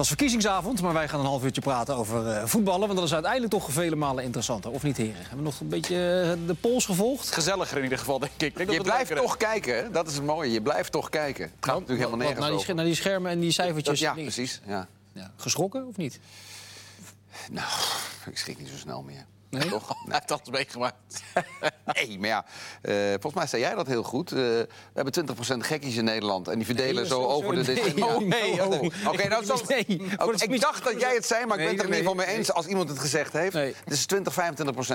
[0.00, 2.86] was verkiezingsavond, maar wij gaan een half uurtje praten over eh, voetballen.
[2.86, 4.70] Want dat is uiteindelijk toch vele malen interessanter.
[4.70, 5.14] Of niet, heren?
[5.16, 7.32] Hebben we nog een beetje eh, de pols gevolgd?
[7.32, 8.40] Gezelliger in ieder geval, denk ik.
[8.42, 9.90] Ik denk dat Je blijft toch kijken, hè?
[9.90, 10.52] dat is het mooie.
[10.52, 11.44] Je blijft toch kijken.
[11.44, 12.74] Het gaat natuurlijk helemaal nergens naar, die, over.
[12.74, 13.98] naar die schermen en die cijfertjes.
[14.00, 14.32] Dat- ja, dingen.
[14.32, 14.60] precies.
[14.66, 14.86] Ja.
[15.12, 15.30] Ja.
[15.36, 16.20] Geschrokken of niet?
[17.50, 17.68] Nou,
[18.30, 19.24] ik schrik niet zo snel meer.
[19.50, 19.68] Nee?
[19.68, 19.88] Toch?
[19.88, 21.22] Hij heeft alles meegemaakt.
[22.06, 22.44] Nee, maar ja,
[22.82, 24.32] eh, volgens mij zei jij dat heel goed.
[24.32, 26.48] Eh, we hebben 20% gekkies in Nederland.
[26.48, 28.04] En die verdelen Nee, zo zo- over de nee, decennia.
[28.14, 28.82] oh, nee, oh.
[29.08, 31.76] Oké, nou, zo, Nee, de ik dacht dat jij het zei, maar ik Nee, ben
[31.76, 33.54] het er in ieder geval mee nee, eens als iemand het gezegd heeft.
[33.54, 33.74] Nee.
[33.84, 34.36] Het is 20, 25%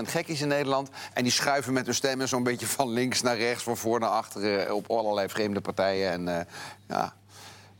[0.09, 0.89] gekkies in Nederland.
[1.13, 4.09] En die schuiven met hun stemmen zo'n beetje van links naar rechts, van voor naar
[4.09, 6.11] achter, eh, op allerlei vreemde partijen.
[6.11, 6.45] En eh,
[6.87, 7.15] ja,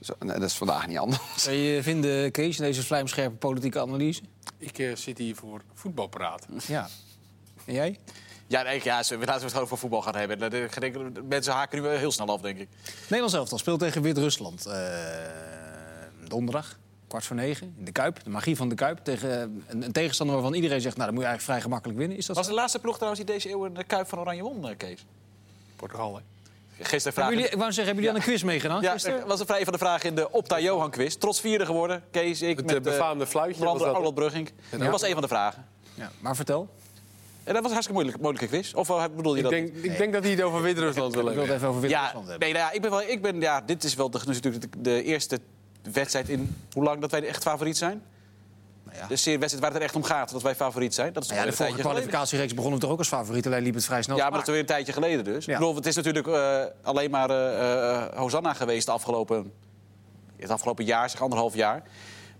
[0.01, 1.21] zo, nee, dat is vandaag niet anders.
[1.35, 4.21] Zou je vinden, Kees, in deze vlijmscherpe politieke analyse?
[4.57, 6.45] Ik zit hier voor voetbalpraat.
[6.67, 6.87] Ja.
[7.65, 7.99] En jij?
[8.47, 10.39] Ja, nee, ja, ze- laten we het over voetbal gaan hebben.
[10.39, 10.95] Dat- denk,
[11.27, 12.67] Mensen haken nu heel snel af, denk ik.
[13.01, 14.65] Nederlands elftal speelt tegen Wit-Rusland.
[14.65, 14.75] eh,
[16.27, 18.23] donderdag, kwart voor negen, in de Kuip.
[18.23, 18.99] De magie van de Kuip.
[19.03, 20.95] Tegen een, een tegenstander waarvan iedereen zegt...
[20.95, 22.17] nou, dan moet je eigenlijk vrij gemakkelijk winnen.
[22.17, 22.51] Is dat Was zo?
[22.51, 25.05] de laatste ploeg trouwens die deze eeuw de Kuip van Oranje won, eh, Kees?
[25.75, 26.21] Portugal, hè?
[26.83, 27.33] Gisteren vragen...
[27.33, 29.19] jullie, ik wou zeggen, hebben jullie aan een quiz meegedaan Ja, gisteren?
[29.19, 31.15] dat was een vrij van de vraag in de Opta Johan quiz.
[31.15, 32.03] Trots vierde geworden.
[32.11, 33.81] Kees, ik Het met eh, befaamde fluitje dat.
[33.83, 34.51] Arnold Brugging.
[34.69, 35.65] Dat was een van de vragen.
[35.93, 36.69] Ja, maar vertel.
[37.45, 38.73] En dat was een hartstikke moeilijke, moeilijke quiz.
[38.73, 39.51] Of eh, bedoel je Ik dat?
[39.51, 41.55] denk, ik denk dat hij het over Wit-Rusland wil Ik wil het hebben.
[41.55, 42.47] even over ja, Wit-Rusland hebben.
[42.47, 44.81] nee, nou ja, ik ben wel, ik ben, ja, dit is wel de, natuurlijk de,
[44.81, 45.39] de eerste
[45.91, 48.01] wedstrijd in hoe lang dat wij echt favoriet zijn.
[48.85, 49.07] Nou ja.
[49.07, 51.13] De serie wedstrijd waar het er echt om gaat, dat wij favoriet zijn.
[51.13, 53.45] Dat is Nou ja, de een vorige kwalificatiereeks begon hem toch ook als favoriet.
[53.45, 54.17] Alleen liep het vrij snel.
[54.17, 55.45] Ja, maar dat is weer een tijdje geleden dus.
[55.45, 55.53] Ja.
[55.53, 59.51] Ik bedoel, het is natuurlijk eh, alleen maar eh, eh, Hosanna geweest de afgelopen,
[60.37, 61.81] het afgelopen jaar, zeg anderhalf jaar.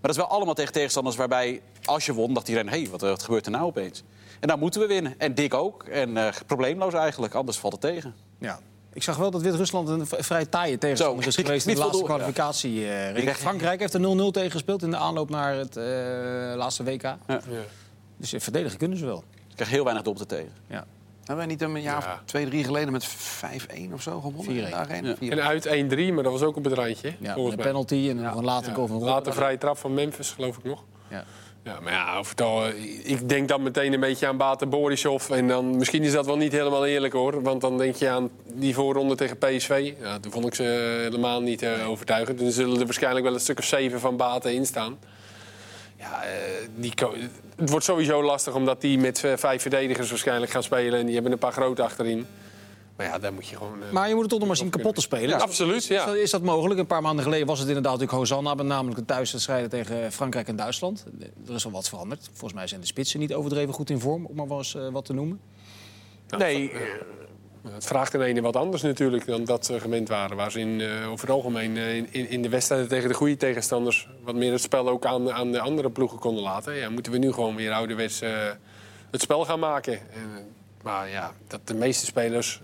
[0.00, 2.70] dat is wel allemaal tegen tegenstanders waarbij, als je won, dacht iedereen...
[2.70, 4.02] hé, hey, wat, wat gebeurt er nou opeens?
[4.40, 5.14] En dan moeten we winnen.
[5.18, 5.82] En Dick ook.
[5.82, 8.14] En eh, probleemloos eigenlijk, anders valt het tegen.
[8.38, 8.58] Ja.
[8.92, 12.04] Ik zag wel dat Wit-Rusland een vrij taaie tegenstander Zo, is geweest in de laatste
[12.04, 12.88] kwalificatie.
[12.90, 15.84] eh, dacht- Frankrijk heeft er 0-0 tegen gespeeld in de aanloop naar het eh,
[16.56, 17.02] laatste WK.
[17.02, 17.16] Ja.
[18.16, 19.24] Dus eh, verdedigen kunnen ze wel.
[19.48, 20.52] Ik krijg heel weinig doelpunten tegen.
[20.66, 20.84] Ja.
[21.18, 22.12] Hebben wij niet een jaar Ja.
[22.12, 24.44] of twee, drie geleden met 5-1 of zo gewonnen?
[24.44, 24.64] 4-1.
[24.64, 25.08] in de arena?
[25.08, 25.14] Ja.
[25.16, 25.38] 4-1.
[25.38, 28.44] En uit 1-3, maar dat was ook op het randje, Ja, een penalty en een
[28.44, 30.82] later goal van Later vrije trap van Memphis, geloof ik nog.
[31.08, 31.24] Ja.
[31.66, 32.66] Ja, maar ja, over het al,
[33.02, 35.30] ik denk dan meteen een beetje aan Bate Borisov.
[35.30, 37.42] En dan, misschien is dat wel niet helemaal eerlijk hoor.
[37.42, 39.92] Want dan denk je aan die voorronde tegen PSV.
[40.00, 42.38] Ja, toen vond ik ze helemaal niet eh, overtuigend.
[42.38, 44.98] Dan zullen er waarschijnlijk wel een stuk of zeven van Bate in staan.
[45.96, 46.30] Ja, eh,
[46.74, 46.92] die
[47.56, 50.98] het wordt sowieso lastig omdat die met eh, vijf verdedigers waarschijnlijk gaan spelen.
[50.98, 52.26] En die hebben een paar grote achterin.
[52.96, 53.82] Maar ja, daar moet je gewoon...
[53.82, 55.28] eh, Maar je moet het toch nog maar zien kapot te spelen.
[55.28, 56.06] Ja, absoluut, Is, ja.
[56.06, 56.80] dat, is dat mogelijk?
[56.80, 58.54] Een paar maanden geleden was het inderdaad natuurlijk Hosanna.
[58.54, 61.04] Met namelijk de thuiswedstrijden tegen Frankrijk en Duitsland.
[61.46, 62.28] Er is al wat veranderd.
[62.32, 64.26] Volgens mij zijn de spitsen niet overdreven goed in vorm.
[64.26, 65.40] Om maar wel eens eh, wat te noemen.
[66.38, 66.72] Nee,
[67.68, 70.36] Het vraagt een ene wat anders natuurlijk dan dat ze gewend waren.
[70.36, 73.36] Waar ze in, eh, over het algemeen eh, in, in de wedstrijden tegen de goede
[73.36, 74.08] tegenstanders...
[74.24, 76.74] wat meer het spel ook aan, aan de andere ploegen konden laten.
[76.74, 78.30] Ja, moeten we nu gewoon weer ouderwets eh,
[79.10, 79.92] het spel gaan maken.
[79.92, 80.42] En, eh,
[80.82, 82.60] maar ja, dat de meeste spelers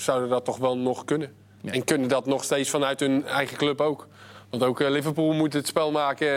[0.00, 1.32] zouden dat toch wel nog kunnen.
[1.60, 1.72] Ja.
[1.72, 4.08] En kunnen dat nog steeds vanuit hun eigen club ook.
[4.50, 6.28] Want ook eh, Liverpool moet het spel maken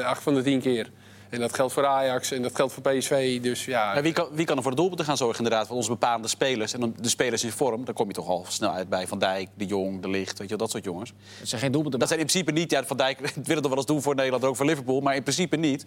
[0.00, 0.90] eh, acht van de tien keer.
[1.34, 3.40] En dat geldt voor Ajax en dat geldt voor PSV.
[3.40, 5.66] Dus ja, Maar wie, kan, wie kan er voor de doelpunten gaan zorgen inderdaad?
[5.66, 6.72] Van onze bepaalde spelers.
[6.72, 9.06] En dan de spelers in vorm, daar kom je toch al snel uit bij.
[9.06, 11.12] Van Dijk, De Jong, De Licht, weet je, wel, dat soort jongens.
[11.38, 12.00] Het zijn geen doelpunten.
[12.00, 12.70] Dat zijn in principe niet...
[12.70, 15.00] Ja, Van Dijk wil het nog wel eens doen voor Nederland, ook voor Liverpool.
[15.00, 15.86] Maar in principe niet.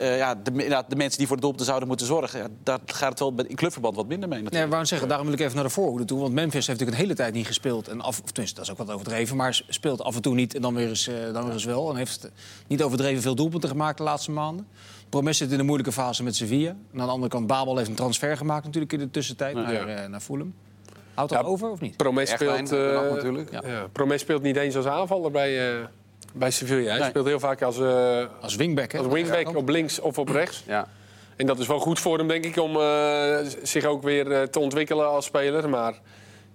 [0.00, 2.38] Eh, ja, de, inderdaad, de mensen die voor de doelpunten zouden moeten zorgen...
[2.38, 4.70] Ja, daar gaat het wel in clubverband wat minder mee Nee, natuurlijk.
[4.70, 6.20] ik wou zeggen, daarom wil ik even naar de voorhoede toe.
[6.20, 7.88] Want Memphis heeft natuurlijk een hele tijd niet gespeeld.
[7.88, 9.36] En af, of tenminste, dat is ook wat overdreven.
[9.36, 11.90] Maar speelt af en toe niet en dan weer eens, eh, dan weer eens wel.
[11.90, 12.30] En heeft
[12.66, 14.66] niet overdreven veel doelpunten gemaakt de laatste maanden.
[15.08, 16.68] Promes zit in een moeilijke fase met Sevilla.
[16.70, 19.72] En aan de andere kant, Babel heeft een transfer gemaakt natuurlijk in de tussentijd naar,
[19.72, 19.86] Ja.
[20.02, 20.54] eh, naar Fulham.
[21.14, 21.96] Houdt dat Ja, over of niet?
[21.96, 22.78] Promes speelt, eh,
[23.10, 23.50] natuurlijk.
[23.52, 23.60] Ja.
[23.66, 25.84] ja, Promes speelt niet eens als aanvaller bij, eh,
[26.32, 26.90] bij Sevilla.
[26.90, 27.08] Hij Nee.
[27.08, 28.98] speelt heel vaak als, eh, Als wingback, hè?
[28.98, 30.62] als wingback op links of op rechts.
[30.66, 30.88] Ja.
[31.36, 34.42] En dat is wel goed voor hem, denk ik, om eh, zich ook weer eh,
[34.42, 35.68] te ontwikkelen als speler.
[35.68, 35.94] Maar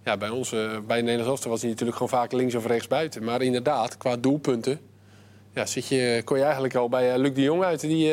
[0.04, 2.88] ja, bij ons, eh, bij Nederlands Elftal was hij natuurlijk gewoon vaak links of rechts
[2.88, 3.24] buiten.
[3.24, 4.80] Maar inderdaad, qua doelpunten
[5.54, 8.12] ja, zit je, kon je eigenlijk al bij Luc de Jong uit, die,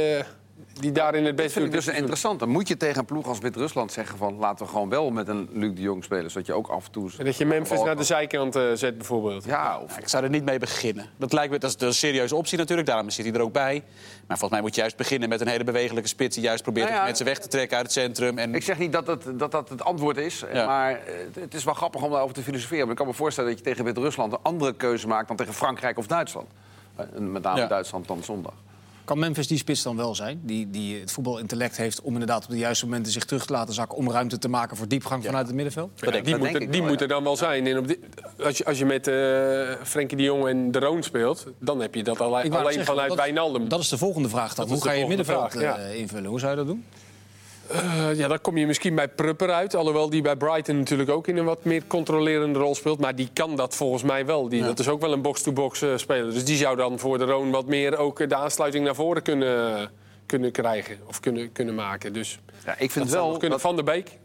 [0.81, 1.85] die daarin het Dat beste vind ik doet.
[1.85, 2.39] dus interessant.
[2.39, 4.35] Dan moet je tegen een ploeg als Wit-Rusland zeggen van...
[4.35, 6.31] laten we gewoon wel met een Luc de Jong spelen.
[6.31, 7.11] Zodat je ook af en toe...
[7.19, 9.45] En dat je Memphis naar de zijkant eh, zet, bijvoorbeeld.
[9.45, 9.95] Ja, of...
[9.95, 11.07] Ja, ik zou er niet mee beginnen.
[11.17, 13.83] Dat lijkt me dat is een serieuze optie natuurlijk, daarom zit hij er ook bij.
[14.27, 16.35] Maar volgens mij moet je juist beginnen met een hele bewegelijke spits...
[16.35, 18.39] die juist probeert Nou ja, mensen weg te trekken uit het centrum.
[18.39, 20.67] En Ik zeg niet dat het, dat, dat het antwoord is, Ja.
[20.67, 22.83] maar eh, het, is wel grappig om daarover te filosoferen.
[22.83, 25.55] Maar ik kan me voorstellen dat je tegen Wit-Rusland een andere keuze maakt dan tegen
[25.55, 26.47] Frankrijk of Duitsland.
[26.97, 27.67] Eh, Met name Ja.
[27.67, 28.55] Duitsland dan zondag.
[29.05, 30.41] Kan Memphis die spits dan wel zijn?
[30.45, 33.75] Die, die het voetbalintellect heeft om inderdaad op de juiste momenten zich terug te laten
[33.75, 33.99] zakken...
[33.99, 35.91] om ruimte te maken voor diepgang vanuit het middenveld?
[35.95, 37.03] Ja, die dat moet, er, die wel, moet ja.
[37.03, 37.67] er dan wel zijn.
[37.67, 37.97] En op
[38.43, 39.15] als, je, als je met eh
[39.83, 43.19] Frenkie de Jong en De Roon speelt, dan heb je dat alleen, zeggen, vanuit dat,
[43.19, 43.69] Wijnaldum.
[43.69, 44.69] Dat is de volgende vraag dan.
[44.69, 46.31] Hoe ga je het middenveld vraag, eh, invullen?
[46.31, 46.85] Hoe zou je dat doen?
[47.73, 49.75] Eh, ja, dan kom je misschien bij Prupper uit.
[49.75, 53.01] Alhoewel die bij Brighton natuurlijk ook in een wat meer controlerende rol speelt.
[53.01, 54.49] Maar die kan dat volgens mij wel.
[54.49, 56.33] Die, Dat is ook wel een box-to-box eh, speler.
[56.33, 59.91] Dus die zou dan voor de Roon wat meer ook de aansluiting naar voren kunnen,
[60.27, 60.99] kunnen krijgen.
[61.07, 62.13] Of kunnen, kunnen maken.
[62.13, 63.51] Dus Ja, ik vind wel nog kunnen.
[63.51, 64.19] dat- Van der Beek.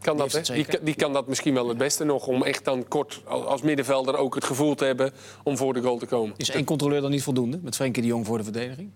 [0.00, 0.40] Kan dat, hè?
[0.54, 2.26] Die, kan- die kan dat misschien wel het beste nog.
[2.26, 5.12] Om echt dan kort als als middenvelder ook het gevoel te hebben
[5.42, 6.34] om voor de goal te komen.
[6.36, 7.58] Is één controleur dan niet voldoende?
[7.62, 8.90] Met Frenkie de Jong voor de verdediging?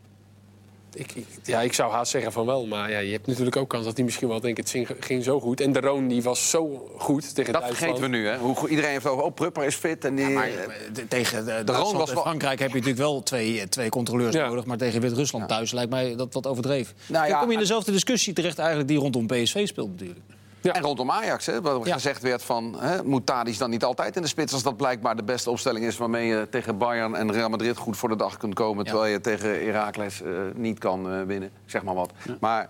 [0.95, 2.67] Ik, ik- ja, ik zou haast zeggen van wel.
[2.67, 4.59] Maar ja, je hebt natuurlijk ook kans dat hij misschien wel denkt...
[4.59, 5.61] het ging, ging zo goed.
[5.61, 7.77] En de Roon die was zo goed tegen Dat Duitsland.
[7.99, 8.39] vergeten we nu, hè?
[8.39, 10.05] Hoe, goed- iedereen heeft over, oh, Prupper is fit.
[10.05, 10.71] En die, Maar eh, eh,
[11.09, 14.47] tegen de, Roon was wel- Frankrijk heb je natuurlijk wel twee, eh, twee controleurs Ja.
[14.49, 14.65] nodig.
[14.65, 16.95] Maar tegen Wit-Rusland thuis lijkt mij dat wat overdreven.
[17.07, 20.21] Nou Dan ja, kom je in dezelfde discussie terecht eigenlijk die rondom PSV speelt natuurlijk.
[20.63, 20.73] Ja.
[20.73, 21.93] En rondom Ajax, hè, Ja.
[21.93, 22.77] gezegd werd van...
[22.79, 24.53] Hè, moet Tadic dan niet altijd in de spits...
[24.53, 25.97] als dat blijkbaar de beste opstelling is...
[25.97, 28.85] waarmee je tegen Bayern en Real Madrid goed voor de dag kunt komen...
[28.85, 28.91] Ja.
[28.91, 31.51] terwijl je tegen Heracles eh, niet kan eh, winnen.
[31.67, 32.13] Zeg maar wat.
[32.41, 32.69] Maar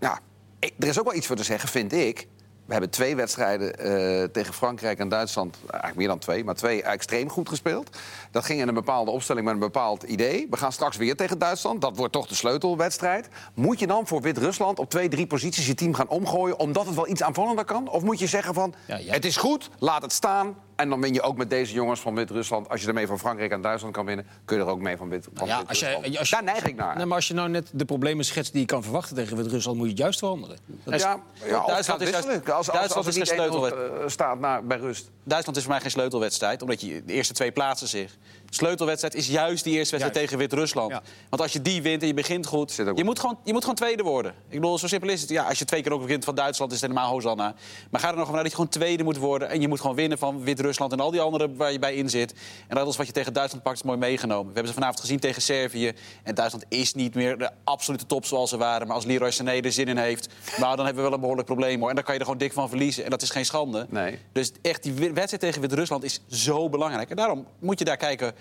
[0.00, 0.18] ja,
[0.58, 2.26] er is ook wel iets voor te zeggen, vind ik.
[2.70, 5.56] We hebben twee wedstrijden eh, tegen Frankrijk en Duitsland...
[5.66, 7.98] eigenlijk meer dan twee, maar twee extreem goed gespeeld.
[8.30, 10.46] Dat ging in een bepaalde opstelling met een bepaald idee.
[10.50, 11.80] We gaan straks weer tegen Duitsland.
[11.80, 13.28] Dat wordt toch de sleutelwedstrijd.
[13.54, 16.58] Moet je dan voor Wit-Rusland op twee, drie posities je team gaan omgooien...
[16.58, 17.88] omdat het wel iets aanvallender kan?
[17.88, 19.12] Of moet je zeggen van, Ja, ja.
[19.12, 20.56] het is goed, laat het staan...
[20.80, 22.68] en dan win je ook met deze jongens van Wit-Rusland...
[22.68, 24.26] als je ermee van Frankrijk en Duitsland kan winnen...
[24.44, 26.18] kun je er ook mee van Ja, als je, Wit-Rusland.
[26.18, 26.96] als je- Daar neig ik naar.
[26.96, 29.76] Nee, maar als je nou net de problemen schetst die je kan verwachten tegen Wit-Rusland...
[29.76, 30.56] moet je het juist veranderen.
[30.84, 32.28] Dat is- Ja, ja, Duitsland is juist-.
[32.28, 35.10] Als, als, Duitsland als is er geen niet 1-0 sleutelwed- eh, staat naar, bij rust.
[35.24, 38.16] Duitsland is voor mij geen sleutelwedstrijd, omdat je de eerste twee plaatsen zich.
[38.52, 40.90] Sleutelwedstrijd is juist die eerste wedstrijd tegen Wit-Rusland.
[40.90, 41.02] Ja.
[41.28, 43.76] Want als je die wint en je begint goed, je moet, gewoon, je moet gewoon
[43.76, 44.34] tweede worden.
[44.48, 45.30] Ik bedoel, zo simpel is het.
[45.30, 47.54] Ja, als je twee keer ook begint van Duitsland, is het helemaal Hosanna.
[47.90, 49.48] Maar ga er nog vanuit dat je gewoon tweede moet worden.
[49.48, 52.10] En je moet gewoon winnen van Wit-Rusland en al die andere waar je bij in
[52.10, 52.34] zit.
[52.68, 54.46] En dat is wat je tegen Duitsland pakt, is mooi meegenomen.
[54.46, 55.92] We hebben ze vanavond gezien tegen Servië.
[56.22, 58.86] En Duitsland is niet meer de absolute top zoals ze waren.
[58.86, 61.46] Maar als Leroy Sané er zin in heeft, nou, dan hebben we wel een behoorlijk
[61.46, 61.80] probleem.
[61.80, 61.88] Hoor.
[61.88, 63.04] En dan kan je er gewoon dik van verliezen.
[63.04, 63.86] En dat is geen schande.
[63.88, 64.18] Nee.
[64.32, 67.10] Dus echt, die wedstrijd tegen Wit-Rusland is zo belangrijk.
[67.10, 68.34] En daarom moet je daar kijken,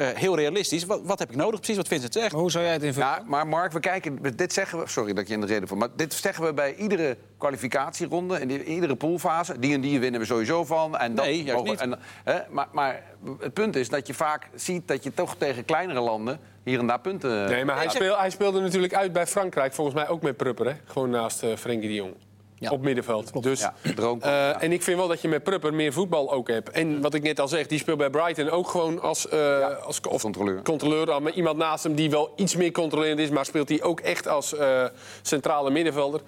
[0.00, 0.84] eh, heel realistisch.
[0.84, 1.56] Wat, wat heb ik nodig?
[1.60, 2.32] Precies wat Vincent zegt.
[2.32, 3.08] Maar hoe zou jij het invullen?
[3.08, 5.68] Ja, maar Mark, we kijken, dit zeggen we, sorry dat ik je in de reden
[5.68, 9.58] voor, maar dit zeggen we bij iedere kwalificatieronde, in die- iedere poolfase.
[9.58, 10.96] Die en die winnen we sowieso van.
[10.98, 11.80] En dat Nee, juist mogen- niet.
[11.80, 11.98] En,
[12.34, 13.02] hè, maar, maar
[13.40, 16.86] het punt is dat je vaak ziet dat je toch tegen kleinere landen hier en
[16.86, 17.48] daar punten.
[17.48, 17.90] Nee, maar hij, Ja.
[17.90, 19.72] speel, hij speelde natuurlijk uit bij Frankrijk.
[19.72, 20.72] Volgens mij ook met Prupper, hè?
[20.84, 22.14] Gewoon naast eh Frenkie de Jong.
[22.60, 22.70] Ja.
[22.70, 23.42] Op middenveld.
[23.42, 24.60] Dus, Ja, eh, Ja.
[24.60, 26.70] En ik vind wel dat je met Prupper meer voetbal ook hebt.
[26.70, 30.00] En wat ik net al zeg, die speelt bij Brighton ook gewoon als, eh, als
[30.00, 30.62] of controleur.
[30.62, 31.22] controleur.
[31.22, 33.30] Met iemand naast hem die wel iets meer controlerend is...
[33.30, 34.84] maar speelt hij ook echt als eh,
[35.22, 36.20] centrale middenvelder.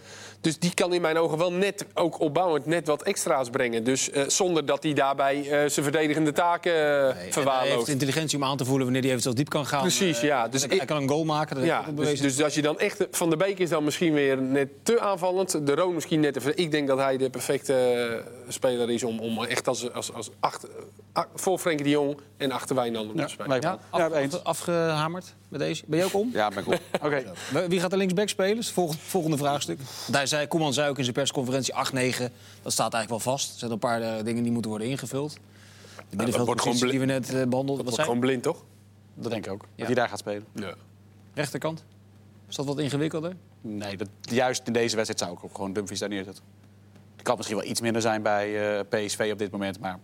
[0.42, 3.84] Dus die kan in mijn ogen wel net, ook opbouwend, net wat extra's brengen.
[3.84, 7.32] Dus eh, zonder dat hij daarbij eh, zijn verdedigende taken eh, Nee, en Hij heeft
[7.32, 7.88] verwaarloost.
[7.88, 9.80] intelligentie om aan te voelen wanneer hij eventueel diep kan gaan.
[9.80, 10.48] Precies, Eh, ja.
[10.48, 11.56] Dus hij, hij ik- kan een goal maken.
[11.56, 12.22] Dat Ja, dus, bewezen.
[12.22, 13.06] dus als je dan echt...
[13.10, 15.66] Van de Beek is dan misschien weer net te aanvallend.
[15.66, 16.40] De Roon misschien net te...
[16.40, 20.12] ver- Ik denk dat hij de perfecte eh, speler is om, om echt als, als,
[20.12, 20.68] als achter,
[21.34, 23.60] voor Frenkie de Jong en achter Wijnaldum te spelen.
[23.60, 24.34] Ja, ja, af- eens.
[24.34, 25.82] af- afgehamerd met deze.
[25.86, 26.30] Ben je ook om?
[26.32, 26.80] Ja, ben ik op.
[27.06, 27.32] Oké.
[27.68, 28.58] Wie gaat er linksback spelen?
[28.58, 29.78] Is het volgende, volgende vraagstuk.
[30.06, 31.78] Daar zei, Koeman zei ook in zijn persconferentie 8-9.
[32.62, 33.52] Dat staat eigenlijk wel vast.
[33.52, 35.32] Er zijn een paar eh, dingen die moeten worden ingevuld.
[35.32, 35.38] De
[36.10, 37.76] wordt middenveldpositie die we net eh, behandelden.
[37.76, 38.64] Wordt zei gewoon blind, toch?
[39.14, 39.62] Dat denk ik ook.
[39.62, 39.68] Ja.
[39.76, 40.44] Dat hij daar gaat spelen.
[40.54, 40.74] Ja.
[41.34, 41.84] Rechterkant?
[42.48, 43.36] Is dat wat ingewikkelder?
[43.60, 46.44] Nee, dat, juist in deze wedstrijd zou ik ook gewoon Dumfries daar neerzetten.
[47.14, 49.80] Het kan misschien wel iets minder zijn bij eh, PSV op dit moment.
[49.80, 49.98] Maar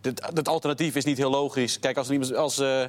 [0.00, 1.78] het, het alternatief is niet heel logisch.
[1.78, 2.84] Kijk, als, er iemand- als eh,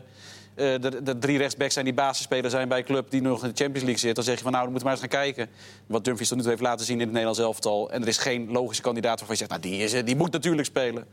[0.55, 3.49] eh, de, de drie rechtsbacks zijn die basisspeler zijn bij een club die nog in
[3.49, 4.15] de Champions League zit...
[4.15, 5.49] dan zeg je van nou, dan moeten we maar eens gaan kijken.
[5.87, 7.91] Wat Dumfries tot nu toe heeft laten zien in het Nederlands elftal.
[7.91, 10.31] En er is geen logische kandidaat waarvan je zegt, nou, die, is, eh, die moet
[10.31, 11.05] natuurlijk spelen.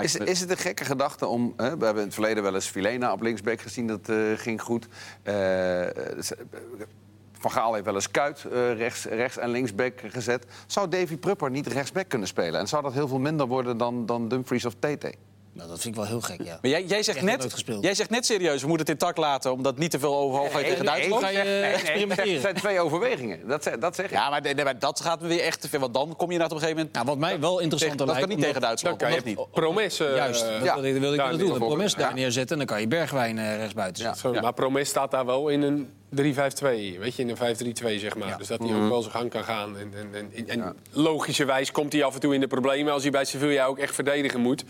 [0.00, 1.52] Is, is het een gekke gedachte om...
[1.56, 4.62] Hè, we hebben in het verleden wel eens Filena op linksback gezien, dat eh, ging
[4.62, 4.88] goed.
[5.22, 5.86] Eh,
[7.38, 10.46] van Gaal heeft wel eens Kuit eh, rechts, rechts en linksback gezet.
[10.66, 12.60] Zou Davy Prupper niet rechtsback kunnen spelen?
[12.60, 15.14] En zou dat heel veel minder worden dan, dan Dumfries of Tete?
[15.56, 16.58] Nou, dat vind ik wel heel gek, ja.
[16.62, 17.82] Maar jij, jij, zegt net, gespeeld.
[17.82, 19.52] jij zegt net serieus, we moeten het intact laten...
[19.52, 21.22] omdat niet te veel overhoog gaat tegen Duitsland.
[21.22, 22.32] ga je eh, experimenteren.
[22.32, 23.48] Het zijn twee overwegingen.
[23.48, 24.10] Dat, zeg- dat zeg ik.
[24.10, 25.80] Ja, maar, nee, nee, maar dat gaat me weer echt te veel.
[25.80, 26.94] Want dan kom je naar op een gegeven moment...
[26.94, 28.98] Nou, wat mij wel interessant Tegen- dat kan niet tegen Duitsland.
[29.00, 29.50] Dan kan dat je niet.
[29.50, 30.00] Promes...
[30.00, 30.74] eh, Juist, dat ja.
[30.74, 31.50] wilde ik, willen doen.
[31.52, 32.14] Een promes daar Ja.
[32.14, 34.42] neerzetten en dan kan je Bergwijn eh, rechtsbuiten zetten.
[34.42, 36.98] Maar Promes staat daar wel in een 3-5-2.
[36.98, 37.36] Weet je, in een
[37.96, 38.28] 5-3-2 zeg maar.
[38.28, 38.36] Ja.
[38.36, 39.78] Dus dat hij ook wel zijn gang kan gaan.
[39.78, 43.10] En, en, en, en logischerwijs komt hij af en toe in de problemen als hij
[43.10, 44.64] bij Sevilla ook echt verdedigen moet.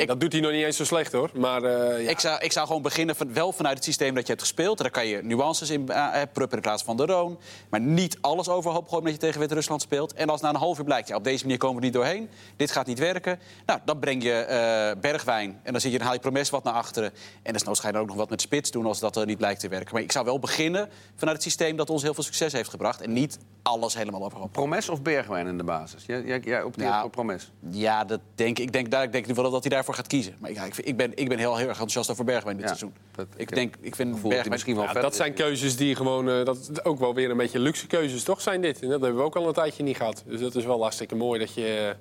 [0.00, 1.30] Ik- dat doet hij nog niet eens zo slecht hoor.
[1.34, 2.10] Maar eh, ja.
[2.10, 4.78] Ik, zou, ik zou gewoon beginnen van, wel vanuit het systeem dat je hebt gespeeld.
[4.78, 7.38] Daar kan je nuances in uh, pruppen in plaats van de Roon.
[7.70, 10.12] Maar niet alles overhoop gooien omdat je tegen Wit-Rusland speelt.
[10.12, 12.28] En als na een half uur blijkt, ja, op deze manier komen we niet doorheen.
[12.56, 13.38] Dit gaat niet werken.
[13.66, 15.60] Nou, dan breng je eh, Bergwijn.
[15.62, 17.12] En dan, zit je, dan haal je Promes wat naar achteren.
[17.42, 19.38] En desnoods ga je dan ook nog wat met spits doen als dat uh, niet
[19.38, 19.94] blijkt te werken.
[19.94, 23.00] Maar ik zou wel beginnen vanuit het systeem dat ons heel veel succes heeft gebracht.
[23.00, 24.52] En niet alles helemaal overhoop.
[24.52, 26.04] Promes of Bergwijn in de basis?
[26.06, 27.50] Jij, jij, jij opteert voor Promes.
[27.70, 28.64] Ja, dat denk, ik.
[28.64, 30.34] ik denk, daar, ik denk nu wel dat hij daarvoor gaat kiezen.
[30.38, 32.68] Maar ja, ik, vind- ik, ben, ik ben heel, heel erg enthousiast over Bergwijn dit
[32.68, 32.94] Ja, seizoen.
[33.14, 34.50] dat- ik, ik denk, ik vind Bergwijn...
[34.50, 36.28] misschien wel Ja, vet dat zijn keuzes die gewoon...
[36.30, 38.40] eh, dat is ook wel weer een beetje luxe keuzes, toch?
[38.40, 38.82] Zijn dit.
[38.82, 40.22] En dat hebben we ook al een tijdje niet gehad.
[40.26, 41.94] Dus dat is wel hartstikke mooi dat je...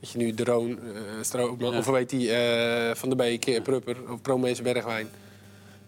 [0.00, 0.32] Dat je nu
[0.78, 0.78] eh
[1.20, 1.78] Strootman, Ja.
[1.78, 5.08] of weet die, eh, Van der Beek, Prupper, of Promes, Bergwijn.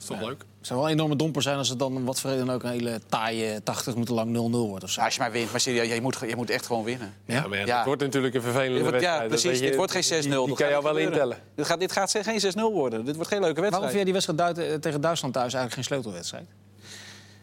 [0.03, 0.45] Is toch leuk?
[0.59, 2.71] Het zou wel een enorme domper zijn als het dan wat voor reden ook een
[2.71, 5.01] hele taaie 80 minuten lang 0-0 wordt of zo.
[5.01, 5.51] Ja, als je maar wint.
[5.51, 7.15] Maar serieus, je moet, je moet echt gewoon winnen.
[7.25, 7.47] Ja?
[7.47, 7.77] maar ja, Ja.
[7.77, 9.21] Het wordt natuurlijk een vervelende wordt- wedstrijd.
[9.23, 9.59] ja, precies.
[9.59, 10.07] je, Dit wordt geen 6-0.
[10.07, 11.39] Die, die Dat kan gaat jou wel intellen.
[11.55, 13.05] Dit gaat, dit gaat geen 6-0 worden.
[13.05, 13.71] Dit wordt geen leuke wedstrijd.
[13.71, 16.47] Waarom vind jij die wedstrijd Duit- eh, tegen Duitsland thuis eigenlijk geen sleutelwedstrijd?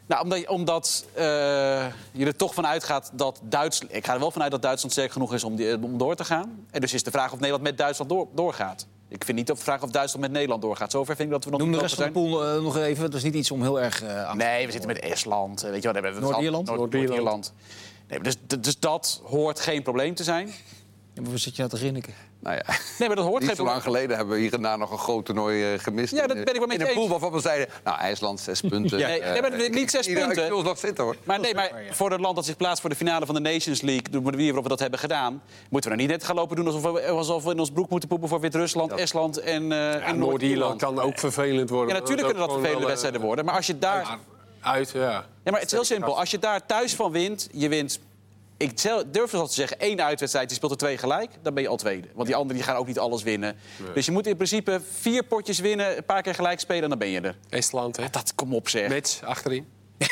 [0.07, 1.23] Nou, omdat, omdat eh,
[2.11, 3.95] je er toch van uitgaat dat Duitsland...
[3.95, 6.23] Ik ga er wel vanuit dat Duitsland sterk genoeg is om, die, om door te
[6.25, 6.65] gaan.
[6.71, 8.87] En dus is de vraag of Nederland met Duitsland door, doorgaat.
[9.09, 10.91] Ik vind niet de vraag of Duitsland met Nederland doorgaat.
[10.91, 12.77] Zover vind ik dat we nog Noem de niet rest van de pool eh, nog
[12.77, 13.03] even.
[13.03, 15.63] Dat is niet iets om heel erg eh aan te Nee, we zitten met Estland.
[15.63, 16.65] eh, Weet je wat, hebben we Noord-Ierland?
[16.67, 17.09] Noord- Noord-Ierland.
[17.09, 17.53] Noord-Ierland.
[18.07, 20.47] Nee, maar dus, dus dat hoort geen probleem te zijn.
[21.13, 22.13] Ja, maar waar zit je nou te grinniken?
[22.41, 22.63] Nou ja.
[22.99, 24.91] Nee, maar dat hoort Niet geen zo lang geleden hebben we hier en daar nog
[24.91, 26.13] een groot toernooi eh, gemist.
[26.13, 27.67] Ja, dat In, ben ik wel met In een pool waarvan we zeiden...
[27.83, 28.97] Nou, IJsland, zes punten.
[28.99, 30.43] Ja, nee, nee, maar Eh, niet zes ieder- punten.
[30.43, 31.15] Ik wil nog zitten, hoor.
[31.23, 33.81] Maar nee, maar voor het land dat zich plaatst voor de finale van de Nations
[33.81, 36.55] League, de manier waarop we dat hebben gedaan, moeten we nou niet net gaan lopen
[36.55, 39.77] doen alsof we, alsof we in ons broek moeten poepen voor Wit-Rusland, Estland en, eh
[39.77, 41.93] Ja, en Noord-Ierland kan ook vervelend worden.
[41.95, 43.45] Ja, natuurlijk kunnen dat vervelende wedstrijden worden.
[43.45, 44.17] Maar als je daar.
[44.61, 45.25] Uit, ja.
[45.43, 46.19] Ja, maar het is heel simpel.
[46.19, 47.99] Als je daar thuis van wint, je wint.
[48.59, 51.69] Ik durf al te zeggen, één uitwedstrijd, je speelt er twee gelijk, dan ben je
[51.69, 52.07] al tweede.
[52.13, 53.55] Want die anderen die gaan ook niet alles winnen.
[53.93, 56.97] Dus je moet in principe vier potjes winnen, een paar keer gelijk spelen en dan
[56.97, 57.37] ben je er.
[57.49, 58.05] Estland, hè.
[58.11, 58.89] Dat kom op zeg.
[58.89, 59.65] Mets achterin.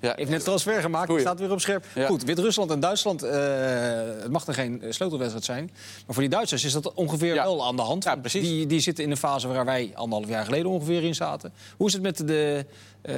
[0.00, 0.12] Ja.
[0.16, 1.20] Heeft net transfer gemaakt, Goeie.
[1.20, 1.84] staat weer op scherp.
[1.94, 2.06] Ja.
[2.06, 3.32] Goed, Wit-Rusland en Duitsland, eh,
[4.20, 5.64] het mag er geen sleutelwedstrijd zijn.
[5.74, 7.44] Maar voor die Duitsers is dat ongeveer Ja.
[7.44, 8.04] wel aan de hand.
[8.04, 8.42] Ja, precies.
[8.42, 11.52] Die, die zitten in een fase waar wij anderhalf jaar geleden ongeveer in zaten.
[11.76, 12.66] Hoe is het met de...
[13.02, 13.14] eh,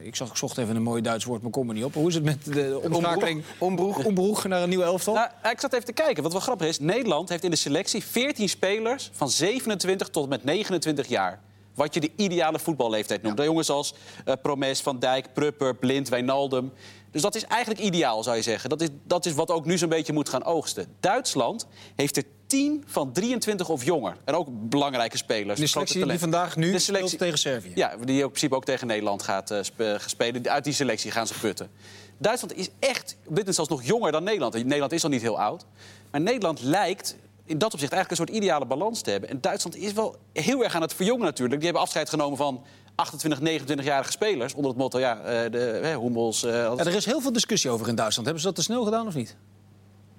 [0.00, 1.94] ik, zag, ik zocht even een mooi Duits woord, maar kom er niet op.
[1.94, 3.44] Hoe is het met de omschakeling...
[3.58, 4.04] Ombroeg.
[4.04, 5.14] Ombroeg naar een nieuw elftal?
[5.14, 6.22] Nou, ik zat even te kijken.
[6.22, 10.28] Wat wel grappig is, Nederland heeft in de selectie 14 spelers van 27 tot en
[10.28, 11.40] met 29 jaar.
[11.78, 13.42] Wat je de ideale voetballeeftijd noemt.
[13.42, 13.94] Jongens als
[14.24, 16.72] eh, Promes, Van Dijk, Prupper, Blind, Wijnaldum.
[17.10, 18.70] Dus dat is eigenlijk ideaal, zou je zeggen.
[18.70, 20.86] Dat is, dat is wat ook nu zo'n beetje moet gaan oogsten.
[21.00, 21.66] Duitsland
[21.96, 24.16] heeft er 10 van 23 of jonger.
[24.24, 25.60] En ook belangrijke spelers.
[25.60, 27.72] de selectie die vandaag nu De selectie- tegen Servië.
[27.74, 30.50] Ja, die in principe ook tegen Nederland gaat gaan spelen.
[30.50, 31.70] Uit die selectie gaan ze putten.
[32.18, 34.54] Duitsland is echt op dit moment zelfs nog jonger dan Nederland.
[34.54, 35.64] Nederland is al niet heel oud.
[36.10, 37.16] Maar Nederland lijkt
[37.48, 39.30] in dat opzicht eigenlijk een soort ideale balans te hebben.
[39.30, 41.54] En Duitsland is wel heel erg aan het verjongen natuurlijk.
[41.56, 42.64] Die hebben afscheid genomen van
[42.94, 44.54] 28, 29-jarige spelers.
[44.54, 46.44] Onder het motto, ja, eh, de hè, Hummels...
[46.44, 48.26] eh, Ja, er is heel veel discussie over in Duitsland.
[48.26, 49.36] Hebben ze dat te snel gedaan of niet?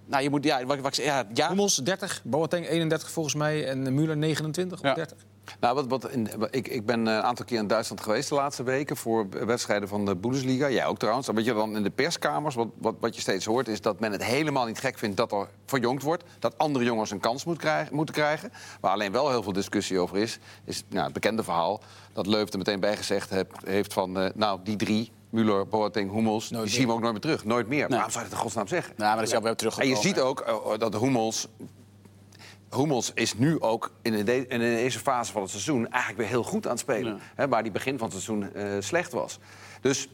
[0.06, 0.44] nou, je moet...
[0.44, 4.94] Ja, wat, ja, ja, Hummels 30, Boateng 31 volgens mij en Müller 29 of Ja.
[4.94, 5.18] 30.
[5.60, 8.36] Nou, wat, wat in, ik, ik ben eh, een aantal keer in Duitsland geweest de
[8.36, 8.98] laatste weken...
[8.98, 10.70] voor wedstrijden van de Bundesliga.
[10.70, 11.28] Jij ook trouwens.
[11.28, 13.68] Weet je dan in de perskamers, wat, wat, wat je steeds hoort...
[13.68, 16.24] is dat men het helemaal niet gek vindt dat er verjongd wordt.
[16.40, 18.52] Dat andere jongens een kans moet krijgen, moeten krijgen.
[18.80, 20.40] Waar alleen wel heel veel discussie over is...
[20.64, 21.82] is nou, het bekende verhaal
[22.14, 23.32] dat Leuf er meteen bij gezegd
[23.66, 24.20] heeft van...
[24.20, 26.48] eh, nou, die drie, Müller, Boateng, Hummels...
[26.48, 27.46] die zien we ook nooit meer terug.
[27.46, 27.88] Nooit meer.
[27.90, 28.94] Waarom zou je het in godsnaam zeggen?
[28.98, 29.96] nou, maar dat is jou weer En teruggekomen.
[29.96, 31.48] je ziet ook eh, dat Hummels...
[32.70, 36.44] Hummels is nu ook in, de, in deze fase van het seizoen eigenlijk weer heel
[36.44, 37.20] goed aan het spelen.
[37.36, 39.40] Hè, waar die begin van het seizoen eh, slecht was.
[39.82, 40.08] Dus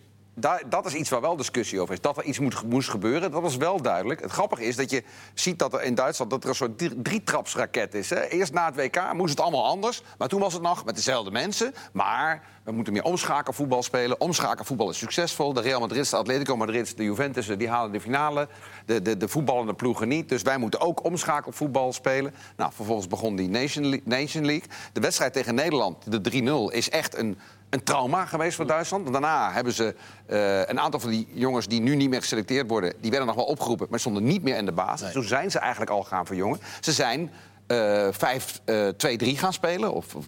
[0.68, 2.02] dat is iets waar wel discussie over is.
[2.02, 4.22] Dat er iets moest gebeuren, dat was wel duidelijk.
[4.22, 7.02] Het grappige is dat je ziet dat er in Duitsland dat er een soort drie-
[7.02, 8.10] drietrapsraket is.
[8.10, 8.28] Hè.
[8.28, 10.02] Eerst na het WK moest het allemaal anders.
[10.18, 11.74] Maar toen was het nog met dezelfde mensen.
[11.94, 14.22] Maar we moeten meer omschakelvoetbal spelen.
[14.22, 15.54] Omschakelvoetbal is succesvol.
[15.54, 18.48] De Real Madrid, de Atletico Madrid, de Juventus, die halen de finale.
[18.86, 20.30] De, de, de voetballende ploegen niet.
[20.30, 22.34] Dus wij moeten ook omschakelvoetbal spelen.
[22.58, 24.68] Nou, vervolgens begon die Nation Le- Nation League.
[24.94, 27.38] De wedstrijd tegen Nederland, de 3-0, is echt een,
[27.76, 29.04] een trauma geweest voor Duitsland.
[29.04, 32.70] Want daarna hebben ze eh, een aantal van die jongens die nu niet meer geselecteerd
[32.70, 32.94] worden...
[33.02, 35.12] die werden nog wel opgeroepen, maar stonden niet meer in de basis.
[35.12, 36.60] Toen zijn ze eigenlijk al gaan verjongen.
[36.80, 37.32] Ze zijn
[37.68, 40.28] eh 5-2-3 gaan spelen, of, of 3-4-3,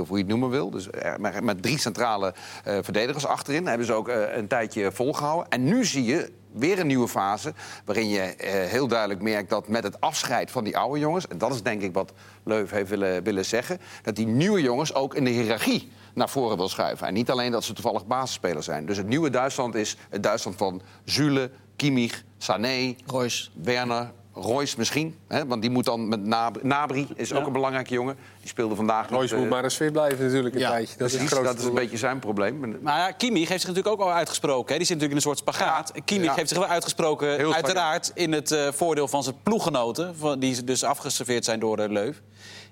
[0.00, 0.70] of hoe je het noemen wil.
[0.70, 3.60] Dus eh, met, met drie centrale eh, verdedigers achterin.
[3.60, 5.50] Dat hebben ze ook eh, een tijdje volgehouden.
[5.50, 7.52] En nu zie je weer een nieuwe fase,
[7.84, 9.50] waarin je eh, heel duidelijk merkt...
[9.50, 11.28] dat met het afscheid van die oude jongens...
[11.28, 12.12] en dat is denk ik wat
[12.44, 13.80] Leuf heeft willen, willen zeggen...
[14.02, 17.06] dat die nieuwe jongens ook in de hiërarchie naar voren wil schuiven.
[17.06, 18.86] En niet alleen dat ze toevallig basisspeler zijn.
[18.86, 22.94] Dus het nieuwe Duitsland is het Duitsland van Zule, Kimmich, Sané...
[23.06, 23.48] Royce.
[23.62, 27.94] Werner, Royce misschien, hè, want die moet dan met Nab- Nabri, is ook een belangrijke
[27.94, 28.16] jongen.
[28.40, 29.18] Die speelde vandaag nog...
[29.18, 30.96] Royce moet maar eens fit blijven natuurlijk een ja, tijdje.
[30.98, 32.78] Dat is precies, dat is een beetje zijn probleem.
[32.82, 34.72] Maar- ja, Kimmich heeft zich natuurlijk ook al uitgesproken.
[34.72, 34.78] Hè?
[34.78, 35.92] Die zit natuurlijk in een soort spagaat.
[36.04, 36.34] Kimmich Ja.
[36.34, 37.54] heeft zich wel uitgesproken, Heel spagaat.
[37.64, 40.16] uiteraard, in het eh, voordeel van zijn ploeggenoten.
[40.16, 42.22] Van, die dus afgeserveerd zijn door eh, Leuf.